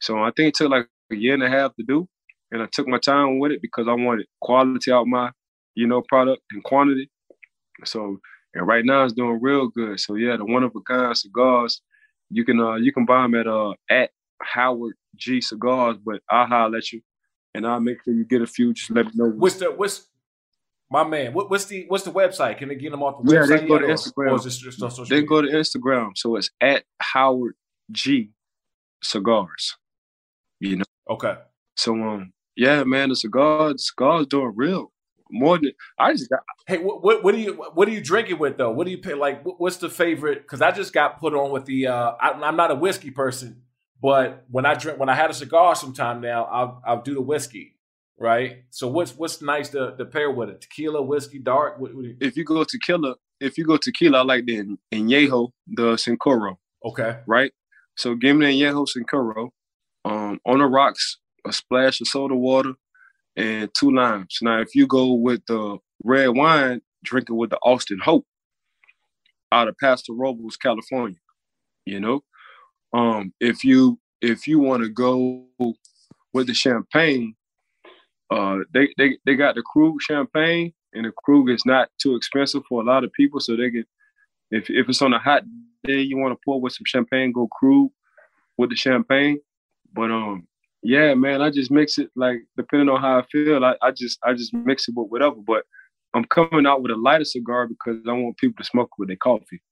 So 0.00 0.18
I 0.18 0.30
think 0.36 0.48
it 0.48 0.54
took 0.54 0.70
like 0.70 0.88
a 1.10 1.16
year 1.16 1.34
and 1.34 1.42
a 1.42 1.48
half 1.48 1.74
to 1.76 1.82
do. 1.82 2.08
And 2.50 2.62
I 2.62 2.66
took 2.72 2.86
my 2.86 2.98
time 2.98 3.38
with 3.38 3.52
it 3.52 3.62
because 3.62 3.88
I 3.88 3.94
wanted 3.94 4.26
quality 4.40 4.92
out 4.92 5.06
my, 5.06 5.30
you 5.74 5.86
know, 5.86 6.02
product 6.02 6.42
and 6.52 6.62
quantity. 6.62 7.10
So 7.84 8.20
and 8.54 8.66
right 8.66 8.84
now 8.84 9.04
it's 9.04 9.12
doing 9.12 9.40
real 9.40 9.68
good. 9.68 9.98
So 9.98 10.14
yeah, 10.14 10.36
the 10.36 10.44
one 10.44 10.62
of 10.62 10.72
a 10.76 10.80
kind 10.80 11.16
cigars, 11.16 11.80
you 12.30 12.44
can 12.44 12.60
uh 12.60 12.76
you 12.76 12.92
can 12.92 13.04
buy 13.04 13.22
them 13.22 13.34
at 13.34 13.46
uh 13.46 13.74
at 13.90 14.10
Howard 14.42 14.94
G 15.16 15.40
Cigars, 15.40 15.96
but 16.04 16.20
I'll 16.30 16.46
holler 16.46 16.78
at 16.78 16.92
you 16.92 17.00
and 17.54 17.66
I'll 17.66 17.80
make 17.80 18.02
sure 18.04 18.14
you 18.14 18.24
get 18.24 18.42
a 18.42 18.46
few. 18.46 18.72
Just 18.72 18.90
let 18.90 19.06
me 19.06 19.12
know. 19.14 19.30
What's 19.30 19.56
the 19.56 19.72
what's 19.72 20.08
my 20.90 21.04
man? 21.04 21.32
What, 21.32 21.50
what's 21.50 21.64
the 21.66 21.86
what's 21.88 22.04
the 22.04 22.12
website? 22.12 22.58
Can 22.58 22.68
they 22.68 22.74
get 22.76 22.90
them 22.90 23.02
off 23.02 23.22
the 23.24 23.32
Yeah, 23.32 23.40
website? 23.40 23.60
they 23.60 23.66
go 23.68 23.78
to 23.78 23.86
Instagram. 23.86 24.32
Or 24.32 24.36
is 24.36 24.44
this 24.44 24.58
just 24.58 24.82
on 24.82 24.90
social 24.90 25.04
They 25.06 25.16
media? 25.22 25.28
go 25.28 25.42
to 25.42 25.48
Instagram, 25.48 26.10
so 26.16 26.36
it's 26.36 26.50
at 26.60 26.84
Howard 27.00 27.54
G 27.90 28.30
Cigars. 29.02 29.76
You 30.60 30.76
know. 30.76 30.84
Okay. 31.10 31.34
So 31.76 31.94
um, 31.94 32.32
yeah, 32.56 32.84
man, 32.84 33.08
the 33.08 33.16
cigars 33.16 33.86
cigar's 33.88 34.26
doing 34.26 34.52
real 34.56 34.92
more 35.30 35.58
than 35.58 35.72
I 35.98 36.12
just 36.12 36.30
got. 36.30 36.40
Hey, 36.66 36.78
what, 36.78 37.02
what 37.02 37.24
what 37.24 37.34
do 37.34 37.40
you 37.40 37.54
what 37.74 37.88
are 37.88 37.90
you 37.90 38.00
drinking 38.00 38.38
with 38.38 38.56
though? 38.56 38.70
What 38.70 38.84
do 38.84 38.90
you 38.90 38.98
pay 38.98 39.14
like? 39.14 39.44
What, 39.44 39.60
what's 39.60 39.78
the 39.78 39.90
favorite? 39.90 40.42
Because 40.42 40.62
I 40.62 40.70
just 40.70 40.92
got 40.92 41.18
put 41.18 41.34
on 41.34 41.50
with 41.50 41.64
the. 41.64 41.88
uh 41.88 42.12
I, 42.20 42.30
I'm 42.30 42.56
not 42.56 42.70
a 42.70 42.74
whiskey 42.76 43.10
person, 43.10 43.62
but 44.00 44.44
when 44.50 44.64
I 44.64 44.74
drink 44.74 44.98
when 44.98 45.08
I 45.08 45.14
had 45.14 45.30
a 45.30 45.34
cigar 45.34 45.74
sometime 45.74 46.20
now, 46.20 46.44
I'll 46.44 46.82
I'll 46.86 47.02
do 47.02 47.14
the 47.14 47.20
whiskey, 47.20 47.74
right? 48.18 48.64
So 48.70 48.88
what's 48.88 49.16
what's 49.16 49.42
nice 49.42 49.68
to, 49.70 49.94
to 49.96 50.04
pair 50.04 50.30
with 50.30 50.50
it? 50.50 50.60
Tequila, 50.62 51.02
whiskey, 51.02 51.38
dark. 51.38 51.78
What, 51.78 51.94
what 51.94 52.04
you, 52.04 52.16
If 52.20 52.36
you 52.36 52.44
go 52.44 52.64
tequila, 52.64 53.16
if 53.40 53.58
you 53.58 53.64
go 53.64 53.76
tequila, 53.76 54.18
I 54.18 54.22
like 54.22 54.46
the 54.46 54.76
Añejo, 54.92 55.50
the 55.66 55.94
Cincoro. 55.94 56.56
Okay. 56.84 57.18
Right. 57.26 57.52
So 57.96 58.14
give 58.14 58.36
me 58.36 58.46
the 58.46 58.60
Añejo 58.60 58.86
Cincoro. 58.86 59.50
Um, 60.04 60.38
on 60.44 60.58
the 60.58 60.66
rocks, 60.66 61.16
a 61.46 61.52
splash 61.52 62.00
of 62.02 62.08
soda 62.08 62.34
water, 62.34 62.74
and 63.36 63.70
two 63.72 63.90
limes. 63.90 64.38
Now, 64.42 64.60
if 64.60 64.74
you 64.74 64.86
go 64.86 65.14
with 65.14 65.40
the 65.46 65.78
red 66.02 66.28
wine, 66.28 66.82
drink 67.02 67.30
it 67.30 67.32
with 67.32 67.50
the 67.50 67.58
Austin 67.62 68.00
Hope 68.04 68.26
out 69.50 69.68
of 69.68 69.76
Paso 69.80 70.12
Robles, 70.12 70.56
California. 70.56 71.18
You 71.86 72.00
know, 72.00 72.24
um, 72.92 73.32
if 73.40 73.64
you 73.64 73.98
if 74.20 74.46
you 74.46 74.58
want 74.58 74.82
to 74.82 74.88
go 74.88 75.46
with 76.32 76.46
the 76.46 76.54
champagne, 76.54 77.34
uh, 78.34 78.58
they 78.72 78.92
they 78.98 79.18
they 79.24 79.34
got 79.36 79.54
the 79.54 79.62
Krug 79.62 80.00
champagne, 80.00 80.72
and 80.92 81.04
the 81.04 81.12
Krug 81.24 81.50
is 81.50 81.64
not 81.64 81.88
too 81.98 82.16
expensive 82.16 82.62
for 82.68 82.82
a 82.82 82.84
lot 82.84 83.04
of 83.04 83.12
people, 83.12 83.40
so 83.40 83.56
they 83.56 83.70
can. 83.70 83.84
If 84.50 84.68
if 84.68 84.88
it's 84.88 85.02
on 85.02 85.12
a 85.12 85.18
hot 85.18 85.44
day, 85.84 86.00
you 86.00 86.18
want 86.18 86.32
to 86.32 86.40
pour 86.44 86.60
with 86.60 86.72
some 86.72 86.84
champagne, 86.86 87.32
go 87.32 87.48
Krug 87.48 87.88
with 88.58 88.70
the 88.70 88.76
champagne. 88.76 89.38
But 89.92 90.10
um, 90.10 90.46
yeah, 90.82 91.14
man, 91.14 91.42
I 91.42 91.50
just 91.50 91.70
mix 91.70 91.98
it 91.98 92.10
like 92.16 92.38
depending 92.56 92.88
on 92.88 93.00
how 93.00 93.20
I 93.20 93.26
feel. 93.30 93.64
I, 93.64 93.76
I 93.82 93.90
just 93.92 94.18
I 94.24 94.34
just 94.34 94.52
mix 94.52 94.88
it 94.88 94.94
with 94.96 95.10
whatever. 95.10 95.36
But 95.36 95.64
I'm 96.14 96.24
coming 96.24 96.66
out 96.66 96.82
with 96.82 96.92
a 96.92 96.96
lighter 96.96 97.24
cigar 97.24 97.68
because 97.68 97.98
I 98.08 98.12
want 98.12 98.38
people 98.38 98.62
to 98.62 98.68
smoke 98.68 98.90
with 98.98 99.08
their 99.08 99.16
coffee. 99.16 99.62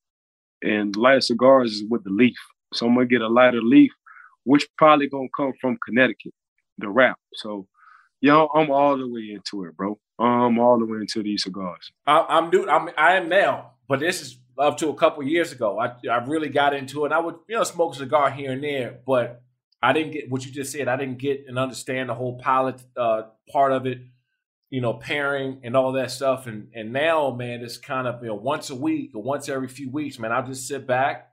And 0.62 0.94
lighter 0.96 1.20
cigars 1.20 1.72
is 1.72 1.84
with 1.88 2.04
the 2.04 2.10
leaf. 2.10 2.38
So 2.74 2.86
I'm 2.86 2.94
gonna 2.94 3.06
get 3.06 3.22
a 3.22 3.28
lighter 3.28 3.62
leaf, 3.62 3.92
which 4.44 4.68
probably 4.78 5.08
gonna 5.08 5.28
come 5.36 5.52
from 5.60 5.78
Connecticut, 5.84 6.32
the 6.78 6.88
wrap. 6.88 7.18
So 7.34 7.66
yeah, 8.22 8.46
I'm 8.54 8.70
all 8.70 8.96
the 8.96 9.08
way 9.08 9.32
into 9.32 9.64
it, 9.64 9.76
bro. 9.76 9.98
I'm 10.18 10.58
all 10.60 10.78
the 10.78 10.86
way 10.86 10.98
into 11.00 11.24
these 11.24 11.42
cigars. 11.42 11.90
I, 12.06 12.24
I'm 12.28 12.50
new. 12.50 12.68
I'm 12.68 12.88
I 12.96 13.16
am 13.16 13.28
now, 13.28 13.72
but 13.88 13.98
this 13.98 14.22
is 14.22 14.38
up 14.56 14.78
to 14.78 14.88
a 14.90 14.94
couple 14.94 15.24
years 15.24 15.50
ago. 15.50 15.78
I 15.80 15.92
I 16.08 16.24
really 16.24 16.48
got 16.48 16.72
into 16.72 17.04
it. 17.04 17.10
I 17.10 17.18
would 17.18 17.34
you 17.48 17.56
know 17.56 17.64
smoke 17.64 17.94
a 17.94 17.98
cigar 17.98 18.30
here 18.30 18.52
and 18.52 18.62
there, 18.62 19.00
but 19.04 19.42
I 19.82 19.92
didn't 19.92 20.12
get 20.12 20.30
what 20.30 20.46
you 20.46 20.52
just 20.52 20.70
said. 20.70 20.86
I 20.86 20.96
didn't 20.96 21.18
get 21.18 21.46
and 21.48 21.58
understand 21.58 22.08
the 22.08 22.14
whole 22.14 22.38
palate 22.38 22.80
uh, 22.96 23.22
part 23.50 23.72
of 23.72 23.86
it. 23.86 23.98
You 24.70 24.80
know, 24.80 24.94
pairing 24.94 25.60
and 25.64 25.76
all 25.76 25.92
that 25.92 26.12
stuff. 26.12 26.46
And 26.46 26.68
and 26.72 26.92
now, 26.92 27.32
man, 27.32 27.60
it's 27.60 27.76
kind 27.76 28.06
of 28.06 28.22
you 28.22 28.28
know 28.28 28.36
once 28.36 28.70
a 28.70 28.76
week 28.76 29.16
or 29.16 29.22
once 29.22 29.48
every 29.48 29.68
few 29.68 29.90
weeks, 29.90 30.20
man. 30.20 30.30
I'll 30.30 30.46
just 30.46 30.68
sit 30.68 30.86
back 30.86 31.32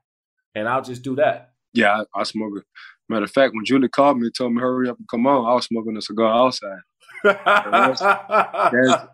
and 0.56 0.68
I'll 0.68 0.82
just 0.82 1.02
do 1.02 1.14
that. 1.16 1.49
Yeah, 1.72 2.02
I, 2.14 2.20
I 2.20 2.22
smoke 2.24 2.52
it. 2.56 2.64
Matter 3.08 3.24
of 3.24 3.30
fact, 3.30 3.54
when 3.54 3.64
Julie 3.64 3.88
called 3.88 4.18
me 4.18 4.26
and 4.26 4.34
told 4.34 4.54
me 4.54 4.60
hurry 4.60 4.88
up 4.88 4.98
and 4.98 5.08
come 5.08 5.26
on, 5.26 5.44
I 5.44 5.54
was 5.54 5.66
smoking 5.66 5.96
a 5.96 6.02
cigar 6.02 6.46
outside. 6.46 6.78
that's, 7.24 8.00
that's 8.00 9.06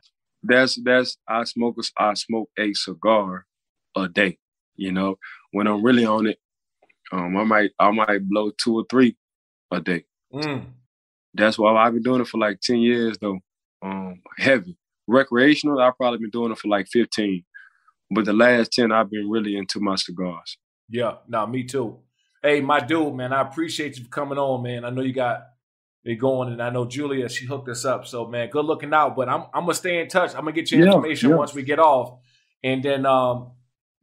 that's 0.43 0.83
that's 0.83 1.17
I 1.29 1.45
smoke 1.45 1.77
a, 1.79 2.03
I 2.03 2.15
smoke 2.15 2.51
a 2.59 2.73
cigar 2.75 3.47
a 3.97 4.09
day. 4.09 4.39
You 4.77 4.93
know, 4.93 5.17
when 5.53 5.67
I'm 5.67 5.83
really 5.83 6.05
on 6.05 6.27
it, 6.27 6.39
um, 7.13 7.37
I 7.37 7.45
might 7.45 7.71
I 7.79 7.91
might 7.91 8.29
blow 8.29 8.53
two 8.63 8.75
or 8.75 8.85
three 8.91 9.17
a 9.71 9.81
day. 9.81 10.05
Mm. 10.33 10.67
That's 11.35 11.59
why 11.59 11.75
I've 11.75 11.95
been 11.95 12.03
doing 12.03 12.21
it 12.21 12.29
for 12.29 12.39
like 12.39 12.61
ten 12.61 12.79
years 12.79 13.17
though. 13.19 13.39
Um, 13.83 14.21
heavy 14.39 14.77
recreational, 15.07 15.81
I've 15.81 15.97
probably 15.97 16.19
been 16.19 16.31
doing 16.31 16.53
it 16.53 16.59
for 16.59 16.69
like 16.69 16.89
fifteen, 16.89 17.45
but 18.11 18.25
the 18.25 18.33
last 18.33 18.73
ten 18.73 18.93
I've 18.93 19.11
been 19.11 19.29
really 19.29 19.57
into 19.57 19.81
my 19.81 19.97
cigars. 19.97 20.59
Yeah, 20.89 21.17
no, 21.29 21.47
me 21.47 21.65
too. 21.65 21.99
Hey, 22.43 22.61
my 22.61 22.81
dude, 22.81 23.15
man, 23.15 23.33
I 23.33 23.41
appreciate 23.41 23.99
you 23.99 24.05
for 24.05 24.11
coming 24.11 24.39
on, 24.39 24.63
man. 24.63 24.85
I 24.85 24.91
know 24.91 25.03
you 25.03 25.13
got 25.13 25.43
it 26.05 26.17
going, 26.17 26.53
and 26.53 26.63
I 26.63 26.71
know 26.71 26.85
Julia, 26.85 27.29
she 27.29 27.47
hooked 27.47 27.69
us 27.69 27.85
up. 27.85 28.07
So, 28.07 28.27
man, 28.27 28.49
good 28.49 28.65
looking 28.65 28.95
out. 28.95 29.17
But 29.17 29.29
I'm 29.29 29.45
I'm 29.53 29.63
gonna 29.63 29.75
stay 29.75 30.01
in 30.01 30.09
touch. 30.09 30.31
I'm 30.35 30.43
gonna 30.43 30.53
get 30.53 30.71
your 30.71 30.81
Yeah, 30.81 30.87
information 30.87 31.31
yeah. 31.31 31.37
once 31.37 31.55
we 31.55 31.63
get 31.63 31.79
off, 31.79 32.21
and 32.63 32.83
then 32.83 33.05
um, 33.07 33.53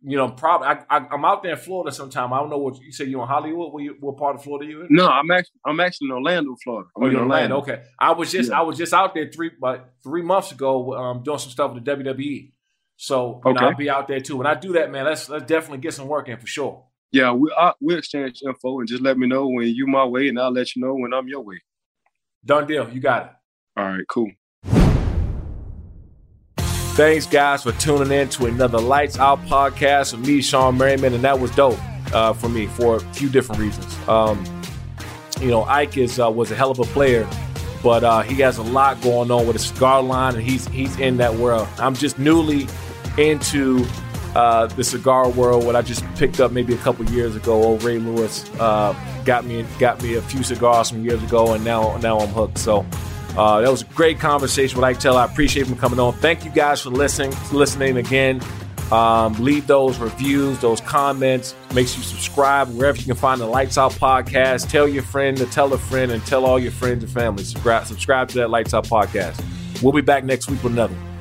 you 0.05 0.17
know, 0.17 0.29
probably 0.29 0.67
I, 0.67 0.83
I, 0.89 1.13
am 1.13 1.23
out 1.23 1.43
there 1.43 1.53
in 1.53 1.57
Florida 1.57 1.95
sometime. 1.95 2.33
I 2.33 2.39
don't 2.39 2.49
know 2.49 2.57
what 2.57 2.81
you 2.81 2.91
say. 2.91 3.05
You 3.05 3.21
in 3.21 3.27
Hollywood? 3.27 3.71
What, 3.71 3.83
you, 3.83 3.95
what 4.01 4.17
part 4.17 4.35
of 4.35 4.43
Florida 4.43 4.69
you 4.69 4.81
in? 4.81 4.87
No, 4.89 5.07
I'm 5.07 5.31
actually 5.31 5.59
I'm 5.65 5.79
actually 5.79 6.07
in 6.07 6.11
Orlando, 6.11 6.55
Florida. 6.61 6.89
I'm 6.97 7.03
oh, 7.03 7.07
in 7.07 7.15
Orlando. 7.15 7.55
Orlando. 7.55 7.73
Okay, 7.73 7.83
I 7.97 8.11
was 8.11 8.31
just 8.31 8.49
yeah. 8.49 8.59
I 8.59 8.63
was 8.63 8.77
just 8.77 8.93
out 8.93 9.13
there 9.13 9.31
three 9.33 9.51
but 9.59 9.93
three 10.03 10.21
months 10.21 10.51
ago, 10.51 10.93
um, 10.93 11.23
doing 11.23 11.39
some 11.39 11.51
stuff 11.51 11.73
with 11.73 11.85
the 11.85 11.91
WWE. 11.91 12.51
So 12.97 13.41
okay. 13.45 13.53
know, 13.53 13.67
I'll 13.67 13.75
be 13.75 13.89
out 13.89 14.09
there 14.09 14.19
too. 14.19 14.35
When 14.35 14.47
I 14.47 14.55
do 14.55 14.73
that, 14.73 14.91
man, 14.91 15.05
let's 15.05 15.29
let's 15.29 15.45
definitely 15.45 15.79
get 15.79 15.93
some 15.93 16.09
work 16.09 16.27
in 16.27 16.37
for 16.37 16.47
sure. 16.47 16.85
Yeah, 17.13 17.31
we 17.31 17.53
I, 17.55 17.73
we 17.79 17.95
exchange 17.95 18.41
info 18.43 18.79
and 18.79 18.87
just 18.87 19.03
let 19.03 19.19
me 19.19 19.27
know 19.27 19.47
when 19.47 19.67
you 19.67 19.85
my 19.85 20.03
way, 20.03 20.29
and 20.29 20.39
I'll 20.39 20.51
let 20.51 20.75
you 20.75 20.81
know 20.81 20.95
when 20.95 21.13
I'm 21.13 21.27
your 21.27 21.41
way. 21.41 21.61
Done 22.43 22.65
deal. 22.65 22.89
You 22.89 22.99
got 22.99 23.25
it. 23.25 23.31
All 23.77 23.85
right, 23.85 24.03
cool. 24.09 24.31
Thanks, 26.57 27.27
guys, 27.27 27.63
for 27.63 27.71
tuning 27.73 28.11
in 28.11 28.29
to 28.29 28.47
another 28.47 28.79
Lights 28.79 29.19
Out 29.19 29.39
podcast 29.45 30.13
with 30.17 30.27
me, 30.27 30.39
Shawne 30.39 30.75
Merriman, 30.75 31.13
and 31.13 31.23
that 31.23 31.39
was 31.39 31.51
dope 31.51 31.77
uh, 32.13 32.33
for 32.33 32.49
me 32.49 32.65
for 32.65 32.95
a 32.95 32.99
few 32.99 33.29
different 33.29 33.61
reasons. 33.61 33.95
Um, 34.09 34.43
you 35.39 35.49
know, 35.49 35.65
Ike 35.65 35.97
is 35.97 36.19
uh, 36.19 36.31
was 36.31 36.49
a 36.49 36.55
hell 36.55 36.71
of 36.71 36.79
a 36.79 36.83
player, 36.85 37.29
but 37.83 38.03
uh, 38.03 38.21
he 38.21 38.41
has 38.41 38.57
a 38.57 38.63
lot 38.63 38.99
going 39.03 39.29
on 39.29 39.45
with 39.45 39.55
his 39.55 39.67
cigar 39.67 40.01
line, 40.01 40.33
and 40.33 40.43
he's 40.43 40.67
he's 40.69 40.97
in 40.99 41.17
that 41.17 41.35
world. 41.35 41.67
I'm 41.77 41.93
just 41.93 42.17
newly 42.17 42.67
into 43.19 43.85
uh, 44.35 44.67
the 44.67 44.83
cigar 44.83 45.29
world. 45.29 45.65
What 45.65 45.75
I 45.75 45.81
just 45.81 46.03
picked 46.15 46.39
up 46.39 46.51
maybe 46.51 46.73
a 46.73 46.77
couple 46.77 47.05
years 47.05 47.35
ago. 47.35 47.53
Old 47.53 47.83
Ray 47.83 47.99
Lewis 47.99 48.49
uh, 48.59 48.95
got 49.25 49.45
me 49.45 49.65
got 49.79 50.01
me 50.01 50.15
a 50.15 50.21
few 50.21 50.43
cigars 50.43 50.89
from 50.89 51.03
years 51.03 51.21
ago, 51.23 51.53
and 51.53 51.63
now 51.63 51.97
now 51.97 52.19
I'm 52.19 52.29
hooked. 52.29 52.57
So 52.57 52.85
uh, 53.37 53.61
that 53.61 53.69
was 53.69 53.81
a 53.81 53.85
great 53.85 54.19
conversation 54.19 54.77
with 54.77 54.85
Ike 54.85 54.99
Taylor. 54.99 55.21
I 55.21 55.25
appreciate 55.25 55.67
him 55.67 55.77
coming 55.77 55.99
on. 55.99 56.13
Thank 56.13 56.45
you 56.45 56.51
guys 56.51 56.81
for 56.81 56.89
listening, 56.89 57.33
listening 57.51 57.97
again. 57.97 58.41
Um, 58.91 59.33
leave 59.43 59.65
those 59.65 59.97
reviews, 59.97 60.59
those 60.59 60.79
comments. 60.81 61.55
Make 61.73 61.87
sure 61.87 61.97
you 61.97 62.03
subscribe 62.03 62.69
wherever 62.69 62.97
you 62.97 63.05
can 63.05 63.15
find 63.15 63.41
the 63.41 63.47
Lights 63.47 63.77
Out 63.77 63.93
podcast. 63.93 64.69
Tell 64.69 64.87
your 64.87 65.03
friend 65.03 65.35
to 65.37 65.45
tell 65.47 65.73
a 65.73 65.77
friend 65.77 66.11
and 66.11 66.23
tell 66.25 66.45
all 66.45 66.59
your 66.59 66.71
friends 66.71 67.03
and 67.03 67.11
family. 67.11 67.43
Subscribe, 67.43 67.87
subscribe 67.87 68.27
to 68.29 68.35
that 68.39 68.49
Lights 68.51 68.73
Out 68.73 68.85
podcast. 68.85 69.43
We'll 69.81 69.93
be 69.93 70.01
back 70.01 70.23
next 70.23 70.49
week 70.49 70.61
with 70.63 70.73
another. 70.73 71.12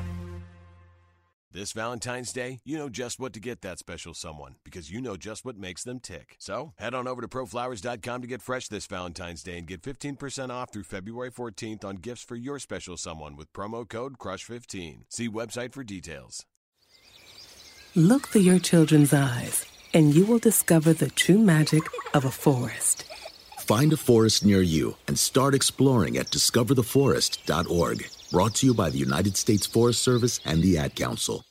This 1.53 1.71
Valentine's 1.71 2.33
Day, 2.33 2.61
you 2.65 2.79
know 2.79 2.89
just 2.89 3.19
what 3.19 3.31
to 3.33 3.39
get 3.39 3.61
that 3.61 3.77
special 3.77 4.15
someone 4.15 4.55
because 4.63 4.89
you 4.89 4.99
know 4.99 5.15
just 5.15 5.45
what 5.45 5.55
makes 5.55 5.83
them 5.83 5.99
tick. 5.99 6.35
So 6.39 6.73
head 6.77 6.95
on 6.95 7.07
over 7.07 7.21
to 7.21 7.27
proflowers.com 7.27 8.21
to 8.21 8.27
get 8.27 8.41
fresh 8.41 8.69
this 8.69 8.87
Valentine's 8.87 9.43
Day 9.43 9.59
and 9.59 9.67
get 9.67 9.83
15% 9.83 10.49
off 10.49 10.73
through 10.73 10.81
February 10.81 11.29
14th 11.29 11.85
on 11.85 11.97
gifts 11.97 12.23
for 12.23 12.35
your 12.35 12.57
special 12.57 12.97
someone 12.97 13.35
with 13.35 13.53
promo 13.53 13.87
code 13.87 14.17
CRUSH15. 14.17 15.01
See 15.09 15.29
website 15.29 15.73
for 15.73 15.83
details. 15.83 16.43
Look 17.93 18.29
through 18.29 18.41
your 18.41 18.57
children's 18.57 19.13
eyes, 19.13 19.67
and 19.93 20.15
you 20.15 20.25
will 20.25 20.39
discover 20.39 20.91
the 20.91 21.11
true 21.11 21.37
magic 21.37 21.83
of 22.15 22.25
a 22.25 22.31
forest. 22.31 23.03
Find 23.59 23.93
a 23.93 23.97
forest 23.97 24.43
near 24.43 24.63
you 24.63 24.97
and 25.07 25.19
start 25.19 25.53
exploring 25.53 26.17
at 26.17 26.31
discovertheforest.org. 26.31 28.09
Brought 28.33 28.55
to 28.55 28.65
you 28.65 28.73
by 28.73 28.89
the 28.89 28.97
United 28.97 29.37
States 29.37 29.67
Forest 29.67 30.01
Service 30.01 30.39
and 30.43 30.63
the 30.63 30.79
Ad 30.79 30.95
Council. 30.95 31.45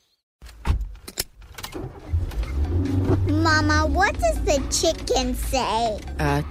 Mama, 3.28 3.86
what 3.86 4.18
does 4.18 4.42
the 4.42 4.60
chicken 4.68 5.32
say? 5.36 6.00
Uh. 6.18 6.42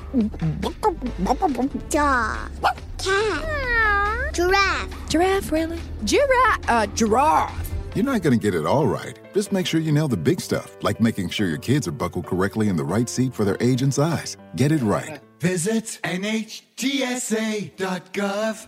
Dog. 1.90 2.50
Cat. 2.98 4.34
Giraffe. 4.34 5.10
Giraffe, 5.10 5.52
really? 5.52 5.80
Giraffe. 6.06 6.70
Uh, 6.70 6.86
giraffe. 6.88 7.70
You're 7.94 8.06
not 8.06 8.22
going 8.22 8.40
to 8.40 8.42
get 8.42 8.56
it 8.56 8.66
all 8.66 8.88
right. 8.88 9.20
Just 9.34 9.52
make 9.52 9.68
sure 9.68 9.82
you 9.82 9.92
nail 9.92 10.08
the 10.08 10.16
big 10.16 10.40
stuff, 10.40 10.78
like 10.82 11.02
making 11.02 11.28
sure 11.28 11.50
your 11.50 11.58
kids 11.58 11.90
are 11.90 11.92
buckled 11.92 12.26
correctly 12.26 12.70
in 12.70 12.78
the 12.78 12.86
right 12.86 13.10
seat 13.10 13.34
for 13.34 13.44
their 13.44 13.58
age 13.60 13.82
and 13.82 13.94
size. 13.94 14.38
Get 14.56 14.72
it 14.72 14.82
right. 14.82 15.20
Visit 15.42 16.00
nhtsa.gov 16.04 16.72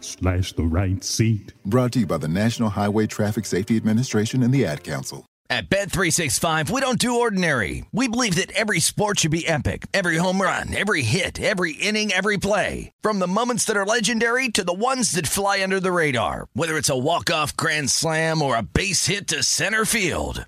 slash 0.04 0.54
the 0.54 0.64
right 0.64 1.04
seat. 1.04 1.54
Brought 1.64 1.92
to 1.92 2.00
you 2.00 2.08
by 2.08 2.18
the 2.18 2.28
National 2.28 2.70
Highway 2.70 3.06
Traffic 3.06 3.46
Safety 3.46 3.78
Administration 3.78 4.42
and 4.42 4.52
the 4.52 4.66
Ad 4.66 4.84
Council. 4.84 5.24
At 5.52 5.70
Bet365, 5.70 6.72
we 6.72 6.82
don't 6.82 6.98
do 6.98 7.20
ordinary. 7.20 7.86
We 7.92 8.08
believe 8.08 8.38
that 8.38 8.50
every 8.54 8.80
sport 8.80 9.20
should 9.20 9.30
be 9.30 9.48
epic. 9.48 9.86
Every 9.94 10.18
home 10.18 10.42
run, 10.42 10.74
every 10.74 11.04
hit, 11.04 11.40
every 11.40 11.74
inning, 11.74 12.12
every 12.12 12.38
play. 12.38 12.92
From 13.04 13.20
the 13.20 13.28
moments 13.28 13.66
that 13.66 13.78
are 13.78 13.86
legendary 13.86 14.50
to 14.50 14.64
the 14.64 14.74
ones 14.74 15.12
that 15.12 15.28
fly 15.28 15.62
under 15.62 15.80
the 15.80 15.92
radar. 15.92 16.48
Whether 16.54 16.76
it's 16.78 16.90
a 16.90 16.98
walk-off 16.98 17.56
grand 17.56 17.92
slam 17.92 18.42
or 18.42 18.58
a 18.58 18.64
base 18.64 19.06
hit 19.06 19.28
to 19.28 19.44
center 19.44 19.86
field. 19.86 20.48